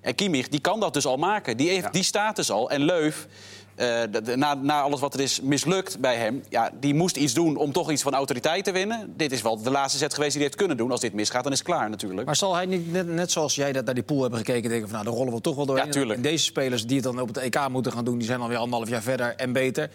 [0.04, 1.56] En Kimmich, die kan dat dus al maken.
[1.56, 1.90] Die heeft Ja.
[1.90, 2.70] die status al.
[2.70, 3.26] En Leuf,
[3.74, 4.02] eh,
[4.34, 6.42] na, na alles wat er is mislukt bij hem...
[6.48, 9.12] Ja, die moest iets doen om toch iets van autoriteit te winnen.
[9.16, 10.90] Dit is wel de laatste set geweest die hij heeft kunnen doen.
[10.90, 12.26] Als dit misgaat, dan is het klaar natuurlijk.
[12.26, 14.70] Maar zal hij niet, net, net zoals jij dat naar die pool hebben gekeken...
[14.70, 15.86] denken van, nou, daar rollen we toch wel doorheen.
[15.86, 16.16] Ja, tuurlijk.
[16.16, 18.18] En deze spelers die het dan op het EK moeten gaan doen...
[18.18, 19.90] die zijn alweer anderhalf jaar verder en beter.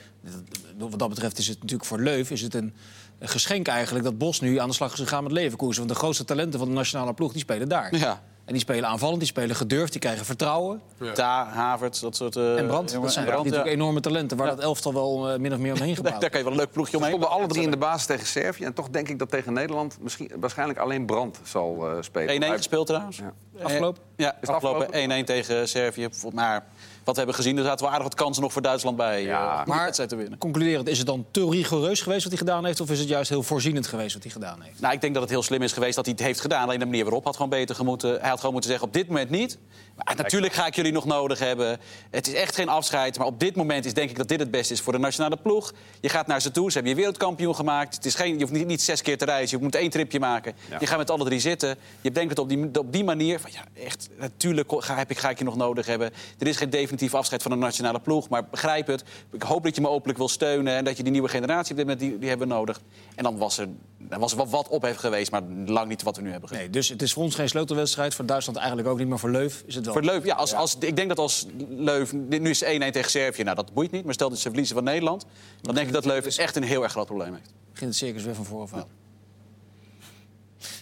[0.78, 2.74] Wat dat betreft is het natuurlijk voor Leuf is het een
[3.20, 4.06] een geschenk eigenlijk...
[4.06, 5.78] dat Bos nu aan de slag is gegaan met Leverkusen.
[5.78, 7.96] Want de grootste talenten van de nationale ploeg, die spelen daar.
[7.96, 8.22] Ja.
[8.50, 10.82] En die spelen aanvallend, die spelen gedurfd, die krijgen vertrouwen.
[11.14, 12.36] Ta, Havertz, dat soort...
[12.36, 13.72] eh, en Brand, jongen- dat zijn natuurlijk ja.
[13.72, 14.38] enorme talenten...
[14.38, 14.56] waar Ja.
[14.56, 16.60] dat elftal wel eh, min of meer omheen Daar, gebouwd daar kan je wel een
[16.60, 17.12] leuk ploegje Ze omheen.
[17.12, 18.64] stonden alle drie in de basis tegen Servië.
[18.64, 22.42] En toch denk ik dat tegen Nederland misschien, waarschijnlijk alleen Brand zal eh, spelen.
[22.42, 23.18] 1-1 Hij- gespeeld trouwens.
[23.18, 23.34] Ja.
[23.64, 24.02] Afgelopen?
[24.16, 25.22] Ja, afgelopen?
[25.22, 26.08] 1-1 tegen Servië.
[26.34, 26.66] Maar
[27.10, 29.52] wat we hebben gezien, er zaten wel aardig wat kansen nog voor Duitsland bij Ja,
[29.52, 30.38] eh, om die Maar te winnen.
[30.38, 32.80] concluderend, is het dan te rigoureus geweest wat hij gedaan heeft...
[32.80, 34.80] of is het juist heel voorzienend geweest wat hij gedaan heeft?
[34.80, 36.64] Nou, ik denk dat het heel slim is geweest dat hij het heeft gedaan.
[36.64, 38.20] Alleen de manier waarop had gewoon beter gemoeten.
[38.20, 39.58] Hij had gewoon moeten zeggen, op dit moment niet.
[40.06, 41.80] Maar natuurlijk ga ik jullie nog nodig hebben.
[42.10, 43.18] Het is echt geen afscheid.
[43.18, 45.38] Maar op dit moment is denk ik dat dit het beste is voor de nationale
[45.38, 45.74] ploeg.
[46.00, 47.96] Je gaat naar ze toe, ze hebben je wereldkampioen gemaakt.
[47.96, 50.20] Het is geen, je hoeft niet, niet zes keer te reizen, je moet één tripje
[50.20, 50.54] maken.
[50.80, 51.78] Je gaat met alle drie zitten.
[52.02, 55.18] Je denkt het op die, op die manier van, ja, echt, natuurlijk ga, heb ik,
[55.18, 56.12] ga ik je nog nodig hebben.
[56.38, 58.30] Er is geen definitief afscheid van de nationale ploeg.
[58.30, 59.04] Maar begrijp het.
[59.32, 60.76] Ik hoop dat je me openlijk wil steunen.
[60.76, 62.82] En dat je die nieuwe generatie op dit moment die, die hebben we nodig.
[63.16, 65.32] En dan was er, dan was er wat op heeft geweest.
[65.32, 66.64] Maar lang niet wat we nu hebben gezien.
[66.64, 68.16] Nee, dus het is voor ons geen sleutelwedstrijd.
[68.16, 69.94] Voor Duitsland eigenlijk ook niet, maar voor Leuf is het wel.
[69.94, 72.14] Voor Leuf, ja, als, als, ik denk dat als Leuf...
[72.14, 74.06] Nu is het 1-1 tegen Servië, nou dat boeit niet.
[74.06, 75.26] Maar stel dat ze verliezen van Nederland...
[75.62, 77.54] dan denk ik dat Leuf echt een heel erg groot probleem heeft.
[77.72, 78.86] begint het circus weer van vooraf aan.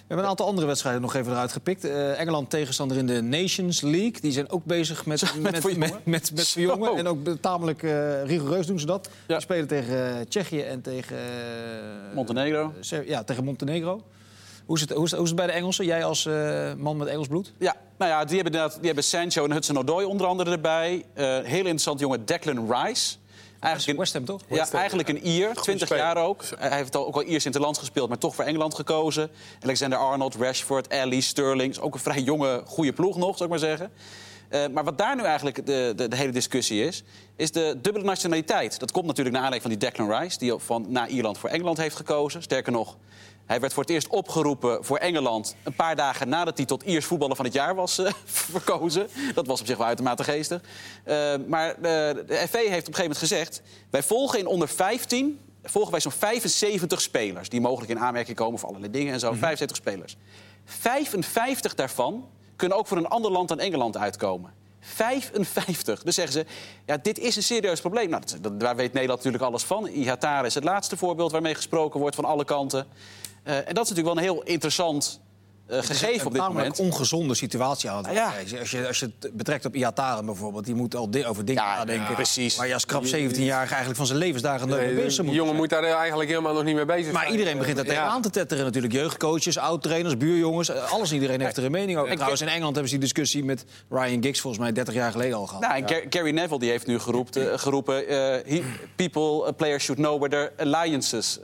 [0.08, 1.84] We hebben een aantal andere wedstrijden nog even eruit gepikt.
[1.84, 4.22] Eh, Engeland tegenstander in de Nations League.
[4.22, 6.00] Die zijn ook bezig met, met, Verjongen.
[6.04, 6.98] met, met, verjongen.
[6.98, 9.10] En ook tamelijk eh, rigoureus doen ze dat.
[9.28, 9.34] Ja.
[9.34, 11.18] Die spelen tegen eh, Tsjechië en tegen...
[12.14, 12.74] Montenegro.
[13.06, 14.02] Ja, tegen Montenegro.
[14.66, 15.86] Hoe is, het, hoe, is het, hoe is het bij de Engelsen?
[15.86, 16.26] Jij als
[16.78, 17.54] man met Engels bloed?
[17.60, 21.06] Ja, nou ja, die hebben, die hebben Sancho en Hudson-Odoi onder andere erbij.
[21.14, 23.16] Eh, heel interessant jongen Declan Rice.
[23.60, 24.42] Eigenlijk een, West Ham, toch?
[24.50, 26.04] Ja, eigenlijk een Ier, 20 speler.
[26.06, 26.44] jaar ook.
[26.58, 29.30] Hij heeft al- ook al Iers in het land gespeeld, maar toch voor Engeland gekozen.
[29.62, 31.72] Alexander Arnold, Rashford, Alley, Sterling.
[31.72, 33.92] Is ook een vrij jonge, goede ploeg nog, zou ik maar zeggen.
[34.50, 37.04] Eh, maar wat daar nu eigenlijk de, de, de hele discussie is...
[37.36, 38.80] is de dubbele nationaliteit.
[38.80, 40.38] Dat komt natuurlijk naar aanleiding van die Declan Rice...
[40.38, 42.42] die van, na Ierland voor Engeland heeft gekozen.
[42.42, 42.98] Sterker nog,
[43.48, 45.56] hij werd voor het eerst opgeroepen voor Engeland...
[45.64, 48.12] een paar dagen nadat hij tot Iers voetballer van het jaar was eh,
[48.52, 49.08] verkozen.
[49.34, 50.62] Dat was op zich wel uitermate geestig.
[51.04, 53.62] Eh, maar de, de FV heeft op een gegeven moment gezegd...
[53.90, 57.50] wij volgen in onder 15 volgen wij zo'n 75 spelers...
[57.50, 59.34] die mogelijk in aanmerking komen voor allerlei dingen en zo.
[59.34, 60.18] 75 spelers.
[60.66, 64.54] 55 daarvan kunnen ook voor een ander land dan Engeland uitkomen.
[64.94, 66.04] 55.
[66.04, 66.46] Dus zeggen ze,
[66.86, 68.10] ja, dit is een serieus probleem.
[68.10, 69.88] Nou, dat, daar weet Nederland natuurlijk alles van.
[69.88, 72.88] Ihatare is het laatste voorbeeld waarmee gesproken wordt van alle kanten.
[73.44, 75.20] Eh, en dat is natuurlijk wel een heel interessant
[75.68, 76.80] eh, gegeven op dit Een moment.
[76.80, 78.04] ongezonde situatie aan.
[78.14, 78.34] Ja.
[78.60, 81.64] Als, je, als je het betrekt op Iataren bijvoorbeeld, die moet al di- over dingen
[81.64, 82.08] Ja, nadenken.
[82.10, 82.56] ja, precies.
[82.56, 85.70] Waar je als krap 17-jarige eigenlijk van zijn levensdagen nooit bezig Die moet jongen moet
[85.70, 87.34] daar eigenlijk helemaal nog niet mee bezig Maar zijn.
[87.38, 87.92] iedereen begint daar Ja.
[87.92, 88.94] tegenaan te tetteren natuurlijk.
[88.94, 90.70] Jeugdcoaches, oud-trainers, buurjongens.
[90.70, 92.10] eh, Alles iedereen heeft er een mening over.
[92.10, 95.12] En Trouwens, in Engeland hebben ze die discussie met Ryan Giggs volgens mij 30 jaar
[95.12, 95.62] geleden al gehad.
[95.62, 97.96] Nou, en Gary Neville die heeft nu geroepen, eh, geroepen
[98.46, 98.64] he-
[98.96, 101.40] people, players should know where their alliances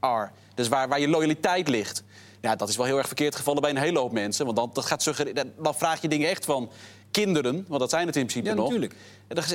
[0.00, 0.28] are.
[0.54, 2.02] Dus waar, waar je loyaliteit ligt.
[2.40, 4.44] Ja, dat is wel heel erg verkeerd gevallen bij een hele hoop mensen.
[4.44, 5.02] Want dan, dat gaat
[5.34, 6.70] dan- vraag je dingen echt van
[7.10, 8.64] kinderen, want dat zijn het in principe Ja, nog.
[8.64, 8.94] natuurlijk.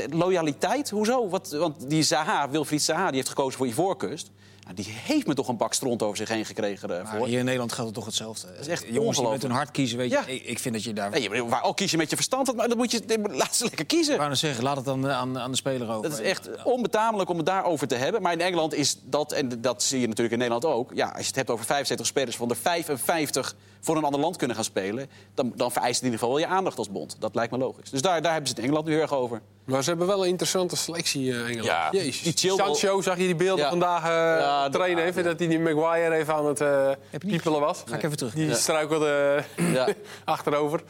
[0.10, 0.89] Loyaliteit?
[0.89, 1.30] Hoezo?
[1.30, 4.30] Wat, want die Zaha, Wilfried Zaha, die heeft gekozen voor Ivoorkust.
[4.63, 7.28] Nou, die heeft me toch een bak stront over zich heen gekregen Maar ervoor.
[7.28, 8.47] hier in Nederland geldt het toch hetzelfde.
[8.60, 10.15] is echt Jongens die met hun hart kiezen, weet je.
[10.15, 10.26] Ja.
[10.26, 11.10] Ik, ik vind dat je daar...
[11.10, 13.63] Nee, maar waar, al kies je met je verstand, maar dan moet je, laat ze
[13.63, 14.21] lekker kiezen.
[14.21, 16.10] Ik zeggen, laat het dan eh, aan, aan de speler over.
[16.10, 18.21] Dat is echt onbetamelijk om het daarover te hebben.
[18.21, 20.91] Maar in Engeland is dat, en dat zie je natuurlijk in Nederland ook...
[20.93, 24.38] Ja, als je het hebt over 75 spelers van de 55 voor een ander land
[24.38, 25.10] kunnen gaan spelen...
[25.34, 27.15] dan, dan vereist het in ieder geval wel je aandacht als bond.
[27.19, 27.89] Dat lijkt me logisch.
[27.89, 29.41] Dus daar, daar hebben ze het in Engeland nu heel erg over.
[29.63, 31.65] Maar ze hebben wel een interessante selectie, eh Engeland.
[31.65, 32.22] Ja, Jezus.
[32.22, 33.69] die Chilwell- Sancho, zag je die beelden Ja.
[33.69, 35.04] vandaag eh, Ja, trainen?
[35.04, 35.30] ja, Even ja.
[35.30, 37.84] dat hij die Maguire even aan het eh niet piepelen was.
[37.86, 38.34] Ga ik even terug.
[38.34, 39.43] Die struikelde
[39.74, 39.88] Ja.
[40.26, 40.84] achterover.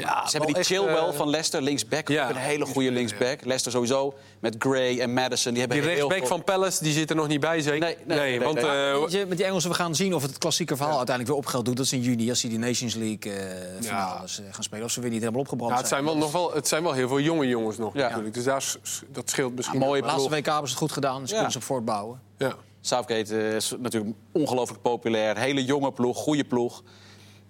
[0.00, 2.08] Ja, Ze hebben die Chilwell eh, van Leicester, linksback.
[2.08, 2.24] ja.
[2.24, 3.38] ook een hele goede linksback.
[3.44, 5.52] Leicester sowieso, met Gray en Madison.
[5.52, 7.80] Die, hebben Die rechtsback van Palace die zit er nog niet bij, zeker?
[7.80, 9.20] Nee, nee, nee, want nee.
[9.22, 11.64] eh, met die Engelsen, we gaan zien of het klassieke verhaal uiteindelijk weer op geld
[11.64, 11.76] doet.
[11.76, 14.84] Dat is in juni, als ze die Nations League eh finales gaan spelen.
[14.84, 16.92] Of ze weer niet helemaal opgebrand ja, het, zijn wel nog wel, het zijn wel
[16.92, 18.00] heel veel jonge jongens nog Ja.
[18.08, 18.34] natuurlijk.
[18.34, 18.64] Dus daar,
[19.12, 19.80] dat scheelt misschien.
[19.80, 21.34] Ja, mooie laatste WK hebben ze het goed gedaan, dus Ja.
[21.34, 22.20] kunnen ze op voortbouwen.
[22.38, 22.54] Ja.
[22.80, 25.38] Southgate is natuurlijk ongelooflijk populair.
[25.38, 26.82] Hele jonge ploeg, goede ploeg.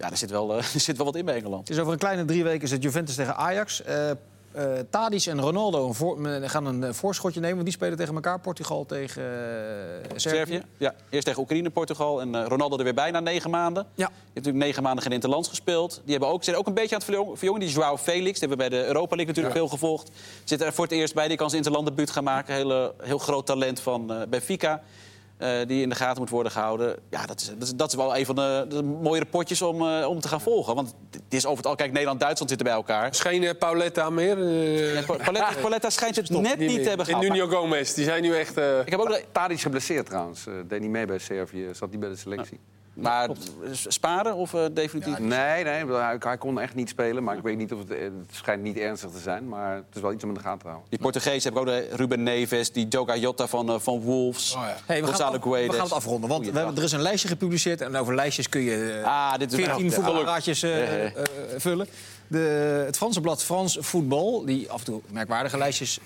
[0.01, 1.67] Ja, er zit wel, eh, er zit wel wat in bij Engeland.
[1.67, 3.83] Het is over een kleine drie weken is het Juventus tegen Ajax.
[3.83, 4.09] Eh
[4.51, 7.55] eh Tadic en Ronaldo een voor- gaan een voorschotje nemen.
[7.55, 8.39] Want die spelen tegen elkaar.
[8.39, 9.23] Portugal tegen
[10.15, 10.35] Servië.
[10.37, 10.61] Servië.
[10.77, 12.21] Ja, eerst tegen Oekraïne, Portugal.
[12.21, 13.85] En Ronaldo er weer bij na negen maanden.
[13.95, 14.05] Ja.
[14.07, 16.01] Die heeft natuurlijk negen maanden geen interlands gespeeld.
[16.03, 17.61] Die hebben ook, zijn ook een beetje aan het verjong- verjongen.
[17.61, 20.11] Die Joao Felix, die hebben we bij de Europa League natuurlijk veel gevolgd.
[20.43, 21.27] Zit er voor het eerst bij.
[21.27, 22.53] Die kan zijn interlanddebuut gaan maken.
[22.53, 24.81] Hele, heel groot talent van eh Benfica.
[25.41, 26.95] Eh, die in de gaten moet worden gehouden.
[27.09, 29.81] Ja, dat is, dat is, dat is wel een van de, de mooiere potjes om,
[29.87, 30.75] eh, om te gaan volgen.
[30.75, 31.75] Want het is over het al.
[31.75, 33.09] Kijk, Nederland-Duitsland zitten bij elkaar.
[33.09, 34.37] is geen Pauletta meer.
[34.37, 37.33] eh, En Pa- Paletta, Paletta schijnt het net niet te hebben En gehaald.
[37.33, 38.57] Nuno Gomez, die zijn nu echt...
[38.57, 40.43] eh, Ik heb ook de- Tadic geblesseerd trouwens.
[40.67, 41.67] Deed niet mee bij Servië.
[41.73, 42.59] Zat niet bij de selectie.
[43.01, 43.29] Maar
[43.87, 45.19] sparen of eh, definitief?
[45.19, 47.23] Nee, nee, hij, hij kon echt niet spelen.
[47.23, 47.91] Maar ik weet niet of het...
[47.91, 49.47] eh, Het schijnt niet ernstig te zijn.
[49.47, 50.89] Maar het is wel iets om in de gaten te houden.
[50.89, 54.53] Die Portugees hebben ook de Ruben Neves, die Joga Jota van, eh, van Wolves.
[54.55, 54.67] Oh ja.
[54.67, 55.75] Hey, we, gaan Gonzalo het, af- we Guedes.
[55.75, 56.29] gaan het afronden.
[56.29, 57.81] Want we hebben, er is een lijstje gepubliceerd.
[57.81, 59.91] En over lijstjes kun je eh, Ah, dit is 14 ja.
[59.91, 61.11] voetbalraadjes eh, eh,
[61.57, 61.87] vullen.
[62.27, 65.99] De, het Franse blad Frans Voetbal, die af en toe merkwaardige lijstjes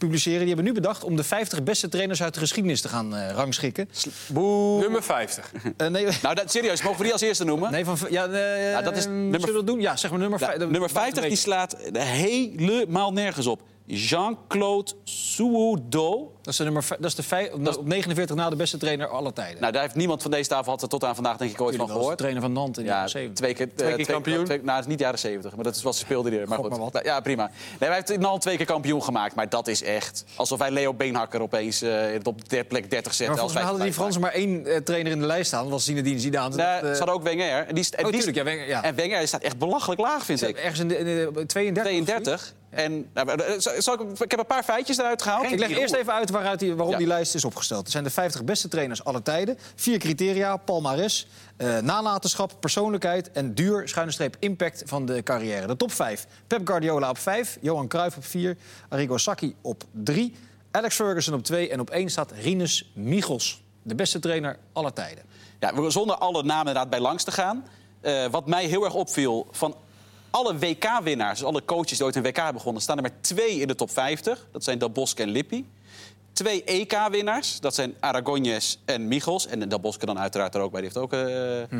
[0.00, 0.38] publiceren...
[0.38, 3.30] die hebben nu bedacht om de 50 beste trainers uit de geschiedenis te gaan eh,
[3.34, 3.88] rangschikken.
[4.26, 4.80] Boe.
[4.80, 5.52] nummer 50.
[5.76, 7.70] Eh, nee, Nou, dat, serieus, mogen we die als eerste noemen?
[7.72, 9.80] nee, van, ja, eh, Ja, dat is nummer- Zullen we dat doen?
[9.80, 13.60] Ja, zeg maar nummer, Ja, vijf- de- nummer de- 50 die slaat helemaal nergens op.
[13.96, 16.32] Jean-Claude Soudo.
[16.42, 19.32] Dat is de, nummer, dat is de vij- op 49 na de beste trainer aller
[19.32, 19.60] tijden.
[19.60, 21.76] Nou, daar heeft niemand van deze tafel had er tot aan vandaag denk ik ooit
[21.76, 22.18] van gehoord.
[22.18, 23.38] trainer van Nantes in de Ja, jaren 70.
[23.38, 24.44] twee keer, Twee eh, keer kampioen?
[24.44, 26.48] twee- nou, het is niet jaren 70, maar dat is wat ze speelde hier.
[26.48, 26.70] Maar goed.
[26.70, 27.00] maar wat.
[27.04, 27.50] Ja, prima.
[27.80, 30.94] Nee, hij heeft al twee keer kampioen gemaakt, maar dat is echt alsof wij Leo
[30.94, 31.90] Beenhakker opeens eh,
[32.22, 33.26] op de plek 30 maar zetten.
[33.36, 35.62] volgens mij hadden die Fransen maar één eh, trainer in de lijst staan.
[35.62, 36.54] Dat was Zinedine Zidane.
[36.56, 37.66] Nee, Dat, eh, ze hadden ook Wenger.
[37.66, 38.82] En, die, Oh, die- tuurlijk, ja, Wenger, ja.
[38.82, 40.56] en Wenger staat echt belachelijk laag, vind ik.
[40.56, 41.82] ergens in de, in de 32.
[41.82, 42.54] 32.
[42.70, 45.52] En, nou, eh, zal- ik, ik heb een paar feitjes eruit gehaald.
[45.52, 46.98] Ik leg eerst even uit waaruit die, waarom Ja.
[46.98, 47.84] die lijst is opgesteld.
[47.86, 49.58] Er zijn de 50 beste trainers aller tijden.
[49.74, 53.32] Vier criteria, palmares, eh, nalatenschap, persoonlijkheid...
[53.32, 55.66] en duur, schuine streep, impact van de carrière.
[55.66, 56.26] De top 5.
[56.46, 58.56] Pep Guardiola op 5, Johan Cruijff op 4...
[58.88, 60.34] Arrigo Sacchi op 3,
[60.70, 61.68] Alex Ferguson op 2...
[61.70, 65.24] en op 1 staat Rinus Michels, de beste trainer aller tijden.
[65.60, 67.64] Ja, zonder alle namen inderdaad bij langs te gaan.
[68.00, 69.76] Eh, wat mij heel erg opviel, van
[70.30, 71.38] alle WK-winnaars...
[71.38, 72.82] dus alle coaches die ooit een WK hebben begonnen...
[72.82, 74.48] staan er maar twee in de top 50.
[74.52, 75.68] Dat zijn Del Bosque en Lippi.
[76.32, 79.46] Twee EK-winnaars, dat zijn Aragonjes en Michels.
[79.46, 81.78] En Del Bosque dan uiteraard er ook bij, die heeft ook eh,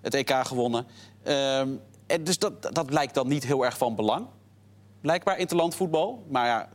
[0.00, 0.86] het EK gewonnen.
[1.22, 1.68] Ehm,
[2.06, 4.26] en dus dat, dat lijkt dan niet heel erg van belang.
[5.00, 6.26] Blijkbaar interlandvoetbal.
[6.28, 6.68] Maar ja,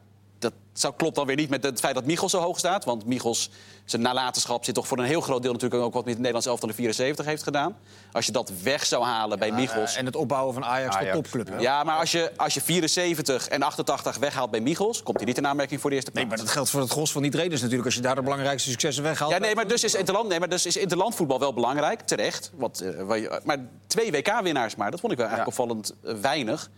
[0.74, 2.86] dat zou, klopt dan weer niet met het feit dat Michels zo hoog staat.
[2.86, 3.50] Want Michels,
[3.86, 6.48] zijn nalatenschap zit toch voor een heel groot deel natuurlijk ook wat met het Nederlands
[6.48, 7.76] elftal de 74 heeft gedaan.
[8.12, 9.94] Als je dat weg zou halen bij Michels.
[9.94, 11.48] Eh, en het opbouwen van Ajax, tot Ajax, topclub.
[11.48, 11.58] hè?
[11.58, 15.38] Ja, maar als je, als je 74 en 88 weghaalt bij Michels, komt hij niet
[15.38, 16.38] in aanmerking voor de eerste Nee, plaats.
[16.42, 17.86] maar dat geldt voor het gros van die trainers natuurlijk.
[17.88, 19.32] Als je daar de belangrijkste successen weghaalt...
[19.32, 22.52] Ja, nee, maar dus is interland, nee, maar dus is interlandvoetbal wel belangrijk, terecht.
[22.56, 23.58] Want, eh, maar
[23.88, 26.70] twee WK-winnaars maar, dat vond ik wel eigenlijk opvallend eh, weinig.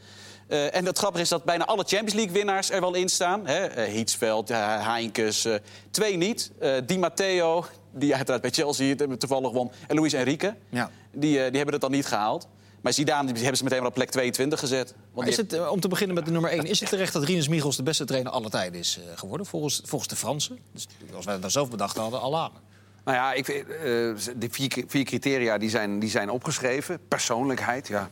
[0.47, 3.47] Eh, en het grappige is dat bijna alle Champions League-winnaars er wel in staan.
[3.47, 3.65] Hè?
[3.65, 5.55] Eh, Hietsveld, uh, Heinkes, eh,
[5.91, 6.51] twee niet.
[6.85, 9.71] Di Matteo, die uiteraard bij Chelsea toevallig won.
[9.87, 10.89] En Luis Enrique, Ja.
[11.11, 12.47] die, die hebben het dan niet gehaald.
[12.81, 14.93] Maar Zidane die hebben ze meteen maar op plek 22 gezet.
[15.13, 17.47] Want is het, om te beginnen met de nummer 1, is het terecht dat Rinus
[17.47, 19.45] Michels de beste trainer aller tijden is geworden?
[19.45, 20.59] Volgens, volgens de Fransen.
[20.73, 22.59] Dus als wij dat zelf bedacht hadden, al later.
[23.05, 26.99] Nou ja, ik, vind, eh, die vier, vier criteria die zijn, die zijn opgeschreven.
[27.07, 28.09] Persoonlijkheid, ja.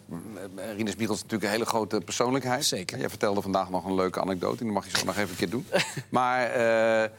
[0.56, 2.66] eh, Rinus Michels is natuurlijk een hele grote persoonlijkheid.
[2.66, 3.00] Zeker.
[3.00, 4.64] Jij vertelde vandaag nog een leuke anekdote.
[4.64, 5.66] Die mag je zo nog even een keer doen.
[6.10, 7.10] Maar eh,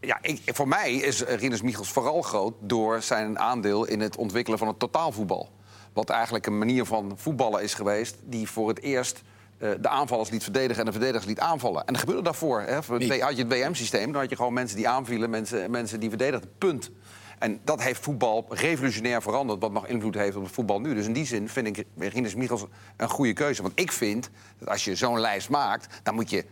[0.00, 2.54] ja, ik, voor mij is Rinus Michels vooral groot...
[2.60, 5.50] door zijn aandeel in het ontwikkelen van het totaalvoetbal.
[5.92, 8.16] Wat eigenlijk een manier van voetballen is geweest...
[8.24, 9.22] die voor het eerst eh,
[9.58, 11.84] de aanvallers liet verdedigen en de verdedigers liet aanvallen.
[11.86, 12.60] En dat gebeurde daarvoor.
[12.60, 12.74] Hè.
[13.20, 15.30] Had je het WM-systeem, dan had je gewoon mensen die aanvielen...
[15.30, 16.90] mensen, mensen die verdedigden, punt.
[17.38, 19.60] En dat heeft voetbal revolutionair veranderd...
[19.60, 20.94] wat nog invloed heeft op het voetbal nu.
[20.94, 22.64] Dus in die zin vind ik Rinus Michels
[22.96, 23.62] een goede keuze.
[23.62, 26.00] Want ik vind dat als je zo'n lijst maakt...
[26.02, 26.44] dan moet je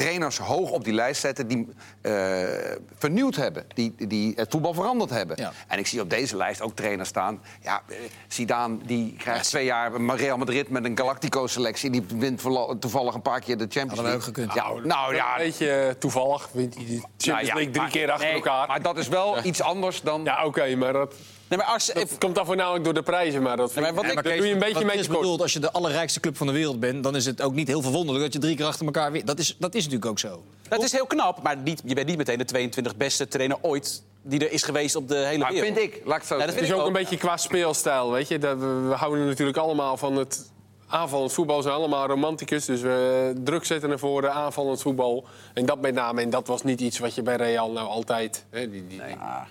[0.00, 1.68] trainers hoog op die lijst zetten die
[2.00, 2.12] eh,
[2.98, 3.64] vernieuwd hebben.
[3.74, 5.36] Die, die het voetbal veranderd hebben.
[5.40, 5.52] Ja.
[5.68, 7.42] En ik zie op deze lijst ook trainers staan.
[7.62, 7.96] Ja, eh,
[8.28, 11.90] Zidane die krijgt twee jaar Real Madrid met een Galactico-selectie.
[11.90, 12.42] Die wint
[12.80, 14.44] toevallig een paar keer de Champions Hadden we League.
[14.44, 14.54] ook gekund.
[14.54, 17.90] Ja, nou ja, Een beetje eh, toevallig wint hij die Champions nou League drie maar-
[17.90, 18.68] keer achter nee, elkaar.
[18.68, 20.24] Maar dat is wel iets anders dan...
[20.24, 21.14] Ja, oké, maar dat,
[21.50, 23.42] Nee, maar als, dat komt dan voornamelijk door de prijzen.
[23.42, 25.52] Maar dat, vind maar wat ik, ik- dat Kees, doe je een beetje wat als
[25.52, 27.02] je de allerrijkste club van de wereld bent...
[27.02, 29.26] dan is het ook niet heel verwonderlijk dat je drie keer achter elkaar wint.
[29.26, 30.42] Dat is, dat is natuurlijk ook zo.
[30.68, 34.02] dat is heel knap, maar niet, je bent niet meteen de 22 beste trainer ooit...
[34.22, 35.74] die er is geweest op de hele Maar wereld.
[35.78, 38.28] vind ik, laat ik het zo Ja, dat is ook een beetje qua speelstijl, weet
[38.28, 38.38] je.
[38.38, 40.50] Dat, we, we houden natuurlijk allemaal van het
[40.90, 42.64] aanvallend voetbal zijn allemaal romanticus.
[42.64, 45.24] Dus we druk zetten naar voren, aanvallend voetbal.
[45.54, 46.22] En dat met name.
[46.22, 48.44] En dat was niet iets wat je bij Real nou altijd...
[48.50, 49.00] Hè, die, die,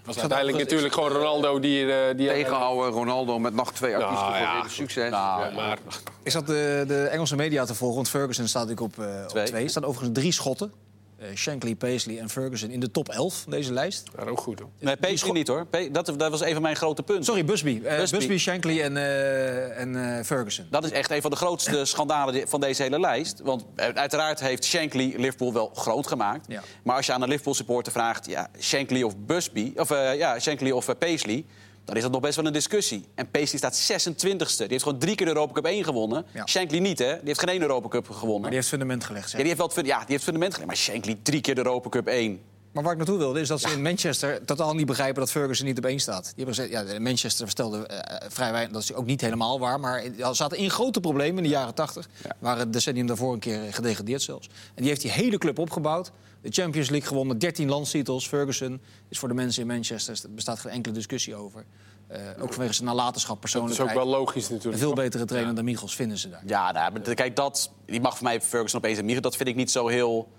[0.06, 1.93] was uiteindelijk natuurlijk gewoon Ronaldo die...
[1.93, 5.10] eh, die Tegenhouden, Ronaldo met nog twee acties Nou, voor ja, succes.
[5.10, 5.78] Ja, maar
[6.23, 9.28] Ik zat de, de Engelse media te volgen, want Ferguson staat natuurlijk op, eh, op
[9.28, 9.45] Twee.
[9.45, 9.63] twee.
[9.63, 10.71] Er staan overigens drie schotten.
[11.20, 14.04] Eh, Shankly, Paisley en Ferguson in de top 11 van deze lijst.
[14.18, 14.70] ja, ook goed hoor.
[14.80, 15.66] Nee, Paisley niet hoor.
[15.66, 17.26] Pe- Dat, dat was een van mijn grote punten.
[17.26, 17.82] Sorry, Busby.
[17.84, 18.18] Eh, Busby.
[18.18, 18.38] Busby.
[18.38, 20.68] Shankly en, eh, en eh, Ferguson.
[20.70, 23.40] Dat is echt een van de grootste schandalen van deze hele lijst.
[23.40, 26.46] Want uiteraard heeft Shankly Liverpool wel groot gemaakt.
[26.48, 26.62] Ja.
[26.84, 28.26] Maar als je aan een Liverpool supporter vraagt...
[28.26, 31.46] Ja, Shankly of Busby, of, eh, ja, Shankly of Paisley...
[31.89, 33.06] dan is dat nog best wel een discussie.
[33.15, 34.58] En Paisley staat 26e.
[34.58, 36.25] Die heeft gewoon drie keer de Europa Cup 1 gewonnen.
[36.34, 36.45] Ja.
[36.47, 37.13] Shankly niet, hè?
[37.13, 38.39] Die heeft geen één Europa Cup gewonnen.
[38.41, 39.23] Maar die heeft fundament gelegd.
[39.23, 39.39] Ja, Zeg.
[39.39, 40.69] die heeft wel het, ja, die heeft fundament gelegd.
[40.69, 42.41] Maar Shankly drie keer de Europa Cup 1.
[42.72, 45.66] Maar waar ik naartoe wilde is dat ze in Manchester totaal niet begrijpen dat Ferguson
[45.66, 46.24] niet op één staat.
[46.24, 48.74] Die hebben gezegd, ja, Manchester verstelde eh, vrij weinig.
[48.74, 49.80] Dat is ook niet helemaal waar.
[49.80, 52.08] Maar er zaten in grote problemen in de jaren 80.
[52.40, 54.48] Waren het decennium daarvoor een keer gedegradeerd zelfs.
[54.48, 56.12] En die heeft die hele club opgebouwd.
[56.42, 58.28] De Champions League gewonnen, 13 landstitels.
[58.28, 61.66] Ferguson is voor de mensen in Manchester, er bestaat geen enkele discussie over.
[62.08, 63.90] Eh, ook vanwege zijn nalatenschap Dat is persoonlijk.
[63.90, 64.82] ook wel logisch Een natuurlijk.
[64.82, 66.44] veel betere trainer dan Michels vinden ze daar.
[66.46, 69.24] Ja, nou, maar kijk, dat, die mag voor mij Ferguson opeens en Mieren.
[69.24, 70.30] Dat vind ik niet zo heel...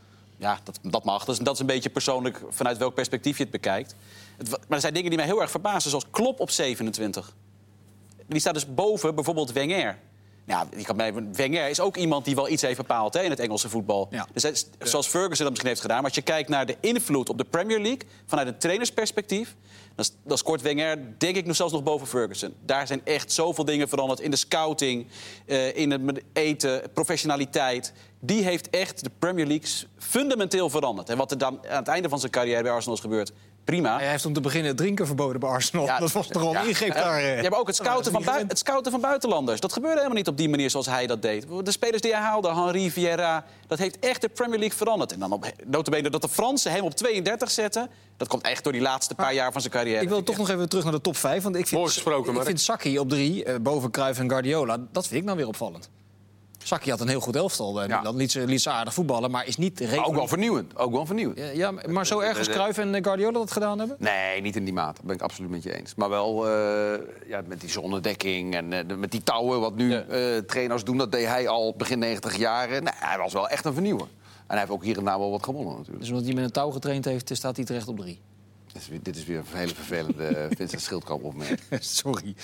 [0.40, 1.24] Ja, dat, dat mag.
[1.24, 3.94] Dat is, dat is een beetje persoonlijk vanuit welk perspectief je het bekijkt.
[4.36, 7.34] Het, maar er zijn dingen die mij heel erg verbazen, zoals Klop op 27.
[8.26, 9.98] Die staat dus boven bijvoorbeeld Wenger.
[10.46, 13.30] Ja, die kan mij, Wenger is ook iemand die wel iets heeft bepaald hè, in
[13.30, 14.08] het Engelse voetbal.
[14.10, 14.26] Ja.
[14.32, 15.96] Dus zoals Ferguson dat misschien heeft gedaan.
[15.96, 19.56] Maar als je kijkt naar de invloed op de Premier League vanuit een trainersperspectief...
[19.94, 22.54] dan, dan scoort Wenger, denk ik, nog zelfs nog boven Ferguson.
[22.64, 25.06] Daar zijn echt zoveel dingen veranderd in de scouting,
[25.46, 27.92] eh, in het eten, professionaliteit.
[28.20, 31.08] Die heeft echt de Premier League fundamenteel veranderd.
[31.08, 33.32] En wat er dan aan het einde van zijn carrière bij Arsenal is gebeurd,
[33.64, 33.98] prima.
[33.98, 35.84] Hij heeft om te beginnen het drinken verboden bij Arsenal.
[35.86, 37.18] Ja, dat was toch al een ingreep daar.
[37.18, 37.42] eh.
[37.42, 39.60] Ja, maar ook het scouten, van het scouten van buitenlanders.
[39.60, 41.46] Dat gebeurde helemaal niet op die manier zoals hij dat deed.
[41.64, 43.44] De spelers die hij haalde, Henri, Vieira...
[43.66, 45.12] dat heeft echt de Premier League veranderd.
[45.12, 47.90] En dan op, notabene dat de Fransen hem op 32 zetten...
[48.16, 50.02] dat komt echt door die laatste paar jaar van zijn carrière.
[50.02, 51.42] Ik wil toch nog even terug naar de top 5.
[51.42, 54.78] Want ik vind, Mooi gesproken, ik vind Saki op 3, eh, boven Cruijff en Guardiola,
[54.92, 55.90] dat vind ik nou weer opvallend.
[56.64, 57.86] Saki had een heel goed elftal bij.
[57.86, 58.16] Milan.
[58.16, 60.76] Liet ze, liet ze aardig voetballen, maar is niet Maar ook wel vernieuwend.
[60.76, 61.38] Ook wel vernieuwend.
[61.38, 63.96] Ja, ja, maar zo erg als Cruijff en eh, Guardiola dat gedaan hebben?
[63.98, 64.94] Nee, niet in die mate.
[64.96, 65.94] Dat ben ik absoluut met je eens.
[65.94, 70.02] Maar wel eh, ja, met die zonnedekking en eh, met die touwen, wat nu Ja.
[70.02, 72.82] eh, trainers doen, dat deed hij al begin 90 jaren.
[72.84, 74.06] Nee, hij was wel echt een vernieuwer.
[74.06, 76.00] En hij heeft ook hier en daar wel wat gewonnen natuurlijk.
[76.00, 78.20] Dus omdat hij met een touw getraind heeft, staat hij terecht op 3.
[78.72, 81.58] Dit is weer, dit is weer een hele vervelende eh, Vincent Schildkamp opmerking.
[81.80, 82.34] Sorry.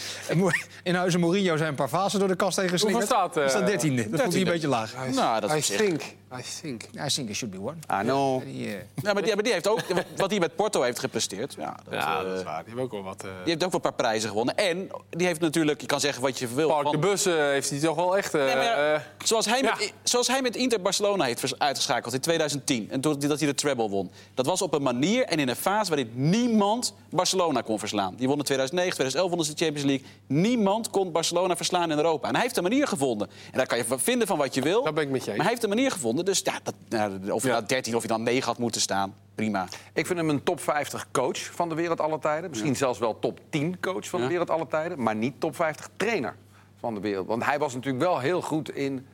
[0.83, 3.09] In huizen Mourinho zijn een paar fasen door de kast heen geslingerd.
[3.09, 4.11] Hoeveel staat, eh, Hij staat 13e.
[4.11, 4.95] Dat vond hij een beetje laag.
[5.15, 6.03] Nou, dat I is think,
[6.39, 6.83] I think.
[6.83, 8.03] I think it should be one.
[8.03, 8.43] I know.
[8.45, 9.81] Die, eh, Ja, maar die, maar die heeft ook,
[10.17, 11.55] wat hij met Porto heeft gepresteerd...
[11.59, 12.57] Ja, dat, Ja, eh, dat is waar.
[12.59, 13.25] Die hebben ook wel wat...
[13.25, 14.57] eh, die heeft ook wel een paar prijzen gewonnen.
[14.57, 16.69] En die heeft natuurlijk, je kan zeggen wat je wil...
[16.69, 18.35] Park de van- Bus eh, heeft hij toch wel echt...
[18.35, 19.75] eh, Nee, maar ja, eh, zoals, hij ja.
[19.79, 22.91] met, zoals hij met Inter Barcelona heeft uitgeschakeld in 2010.
[22.91, 24.11] En toen dat hij de treble won.
[24.35, 28.15] Dat was op een manier en in een fase waarin niemand Barcelona kon verslaan.
[28.17, 30.07] Die won in 2009, 2011 wonnen ze de Champions League.
[30.27, 32.29] Niemand kon Barcelona verslaan in Europa.
[32.29, 33.29] En hij heeft een manier gevonden.
[33.29, 34.85] En daar kan je vinden van wat je wil.
[34.85, 35.37] Dat ben ik met je eens.
[35.37, 36.25] Maar hij heeft een manier gevonden.
[36.25, 37.55] Dus ja, dat, nou, of je Ja.
[37.55, 39.15] nou 13 of je dan 9 had moeten staan.
[39.35, 39.69] Prima.
[39.93, 42.51] Ik vind hem een top 50 coach van de wereld alle tijden.
[42.51, 44.25] Misschien zelfs wel top 10 coach van Ja.
[44.27, 45.03] de wereld alle tijden.
[45.03, 46.37] Maar niet top 50 trainer
[46.81, 47.27] van de wereld.
[47.27, 49.07] Want hij was natuurlijk wel heel goed in...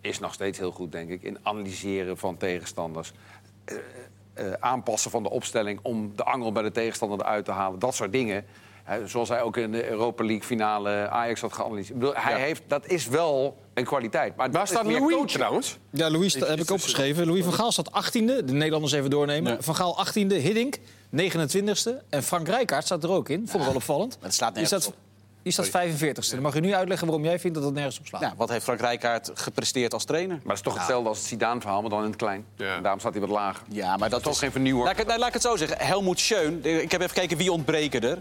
[0.00, 1.22] Is nog steeds heel goed, denk ik.
[1.22, 3.12] In analyseren van tegenstanders.
[3.64, 3.76] Eh,
[4.34, 7.78] eh, aanpassen van de opstelling om de angel bij de tegenstander eruit te halen.
[7.78, 8.44] Dat soort dingen.
[8.82, 11.88] Hè, zoals hij ook in de Europa League finale Ajax had geanalyseerd.
[11.94, 12.38] Ik bedoel, hij Ja.
[12.38, 14.36] heeft, dat is wel een kwaliteit.
[14.36, 15.30] Maar Waar dat staat Louis coaching.
[15.30, 15.78] trouwens?
[15.90, 17.26] Ja, Louis heb ik opgeschreven.
[17.26, 18.44] Louis van Gaal staat 18e.
[18.44, 19.52] De Nederlanders even doornemen.
[19.52, 19.58] Ja.
[19.62, 20.34] Van Gaal 18e.
[20.40, 20.76] Hiddink
[21.10, 22.02] 29e.
[22.08, 23.48] En Frank Rijkaard staat er ook in.
[23.48, 24.18] Vond ik wel opvallend.
[24.20, 25.00] het slaat nergens staat, op.
[25.42, 26.30] die staat 45e.
[26.30, 28.20] Dan mag je nu uitleggen waarom jij vindt dat het nergens op slaat.
[28.20, 30.36] Ja, wat heeft Frank Rijkaard gepresteerd als trainer?
[30.36, 32.44] Maar het is toch hetzelfde als het Zidane-verhaal, maar dan in het klein.
[32.56, 32.76] Ja.
[32.76, 33.62] En daarom staat hij wat lager.
[33.68, 34.82] Ja, maar dat Toch is geen vernieuwer.
[34.82, 35.86] Laat ik, het, nou, laat ik het zo zeggen.
[35.86, 36.64] Helmoet Schön.
[36.64, 38.18] Ik heb even gekeken wie ontbreken er.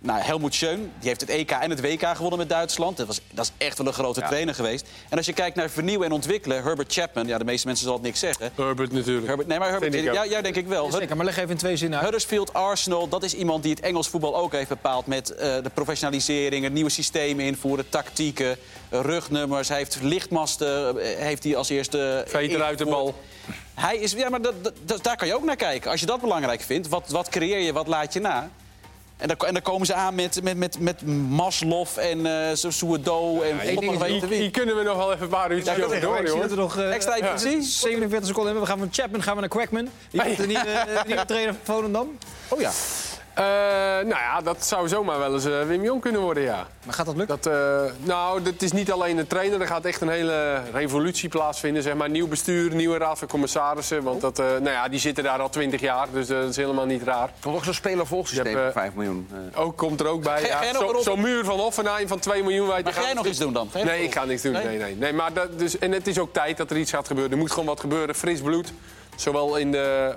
[0.00, 2.96] Nou, Helmoet Schön die heeft het EK en het WK gewonnen met Duitsland.
[2.96, 4.86] Dat, was, dat is echt wel een grote trainer geweest.
[5.08, 6.62] En als je kijkt naar vernieuwen en ontwikkelen...
[6.62, 8.50] Herbert Chapman, ja, de meeste mensen zullen het niks zeggen.
[8.54, 9.26] Herbert natuurlijk.
[9.26, 10.90] Herbert, nee, maar Herbert, ja, ja, denk ik wel.
[10.92, 12.08] Zeker, maar leg even in twee zinnen uit.
[12.08, 15.06] Huddersfield, Arsenal, dat is iemand die het Engels voetbal ook heeft bepaald...
[15.06, 18.56] met eh, de professionalisering, het nieuwe systemen invoeren, tactieken,
[18.88, 19.68] eh, rugnummers.
[19.68, 22.24] Hij heeft lichtmasten, eh, heeft hij als eerste...
[22.28, 23.14] Veter uit de bal.
[23.74, 25.90] Hij is, ja, maar dat- dat- daar kan je ook naar kijken.
[25.90, 28.50] Als je dat belangrijk vindt, wat, wat creëer je, wat laat je na?
[29.18, 32.70] En dan, en dan komen ze aan met, met, met, met Maslow en eh zo
[32.70, 34.50] Souedo en God weten Hier wie.
[34.50, 36.42] kunnen we nog wel even een paar uurtjes Ja, over door, hoor.
[36.42, 37.62] er nog eh, Extra efficiëntie?
[37.62, 38.62] 47 seconden hebben.
[38.62, 39.88] We gaan van Chapman gaan we naar Quackman.
[40.10, 42.18] Die komt de nieuwe, eh, nieuwe trainer van Volendam.
[42.48, 42.70] Oh ja.
[43.38, 43.44] Eh,
[44.04, 46.66] nou ja, dat zou zomaar wel eens eh, Wim Jong kunnen worden, ja.
[46.84, 47.38] Maar gaat dat lukken?
[47.40, 49.60] Dat, eh, nou, dat is niet alleen de trainer.
[49.60, 51.82] Er gaat echt een hele revolutie plaatsvinden.
[51.82, 52.10] Zeg maar.
[52.10, 54.02] Nieuw bestuur, nieuwe raad van commissarissen.
[54.02, 56.86] Want dat, eh, nou ja, die zitten daar al twintig jaar, dus dat is helemaal
[56.86, 57.30] niet raar.
[57.44, 59.28] Nog zo'n spelervolgsysteem Je hebt, van eh, 5 miljoen.
[59.54, 60.42] Ook komt er ook bij.
[60.42, 60.72] Ja.
[60.74, 61.02] Zo-?
[61.02, 62.66] Zo'n muur van Hoffenheim van 2 miljoen.
[62.66, 63.70] Maar ga jij nog iets doen dan?
[63.84, 64.52] Nee, ik ga niks doen.
[64.52, 64.64] Nee?
[64.64, 64.78] Nee?
[64.78, 65.12] Nee, nee.
[65.12, 67.32] maar dat, dus, en het is ook tijd dat er iets gaat gebeuren.
[67.32, 68.14] Er moet gewoon wat gebeuren.
[68.14, 68.72] Fris bloed.
[69.16, 70.16] Zowel in de,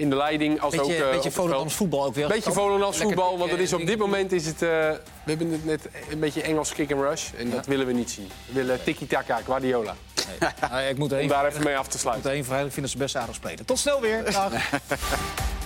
[0.00, 1.30] in de leiding als ook Beetje, eh, op beetje.
[1.30, 2.28] Volendams voetbal ook weer.
[2.28, 4.62] Beetje Volendams voetbal, want eh, het is op dit moment is het...
[4.62, 7.28] eh, we hebben het net een beetje Engels kick and rush.
[7.36, 8.28] En dat willen we niet zien.
[8.46, 9.94] We willen tiki-taka, Guardiola.
[10.14, 10.48] doen.
[10.70, 12.22] Nou, ik moet Om daar even mee af te sluiten.
[12.22, 13.64] moet er één vrijdag vinden ze best aardig spelen.
[13.64, 14.32] Tot snel weer.
[14.32, 14.52] Dag.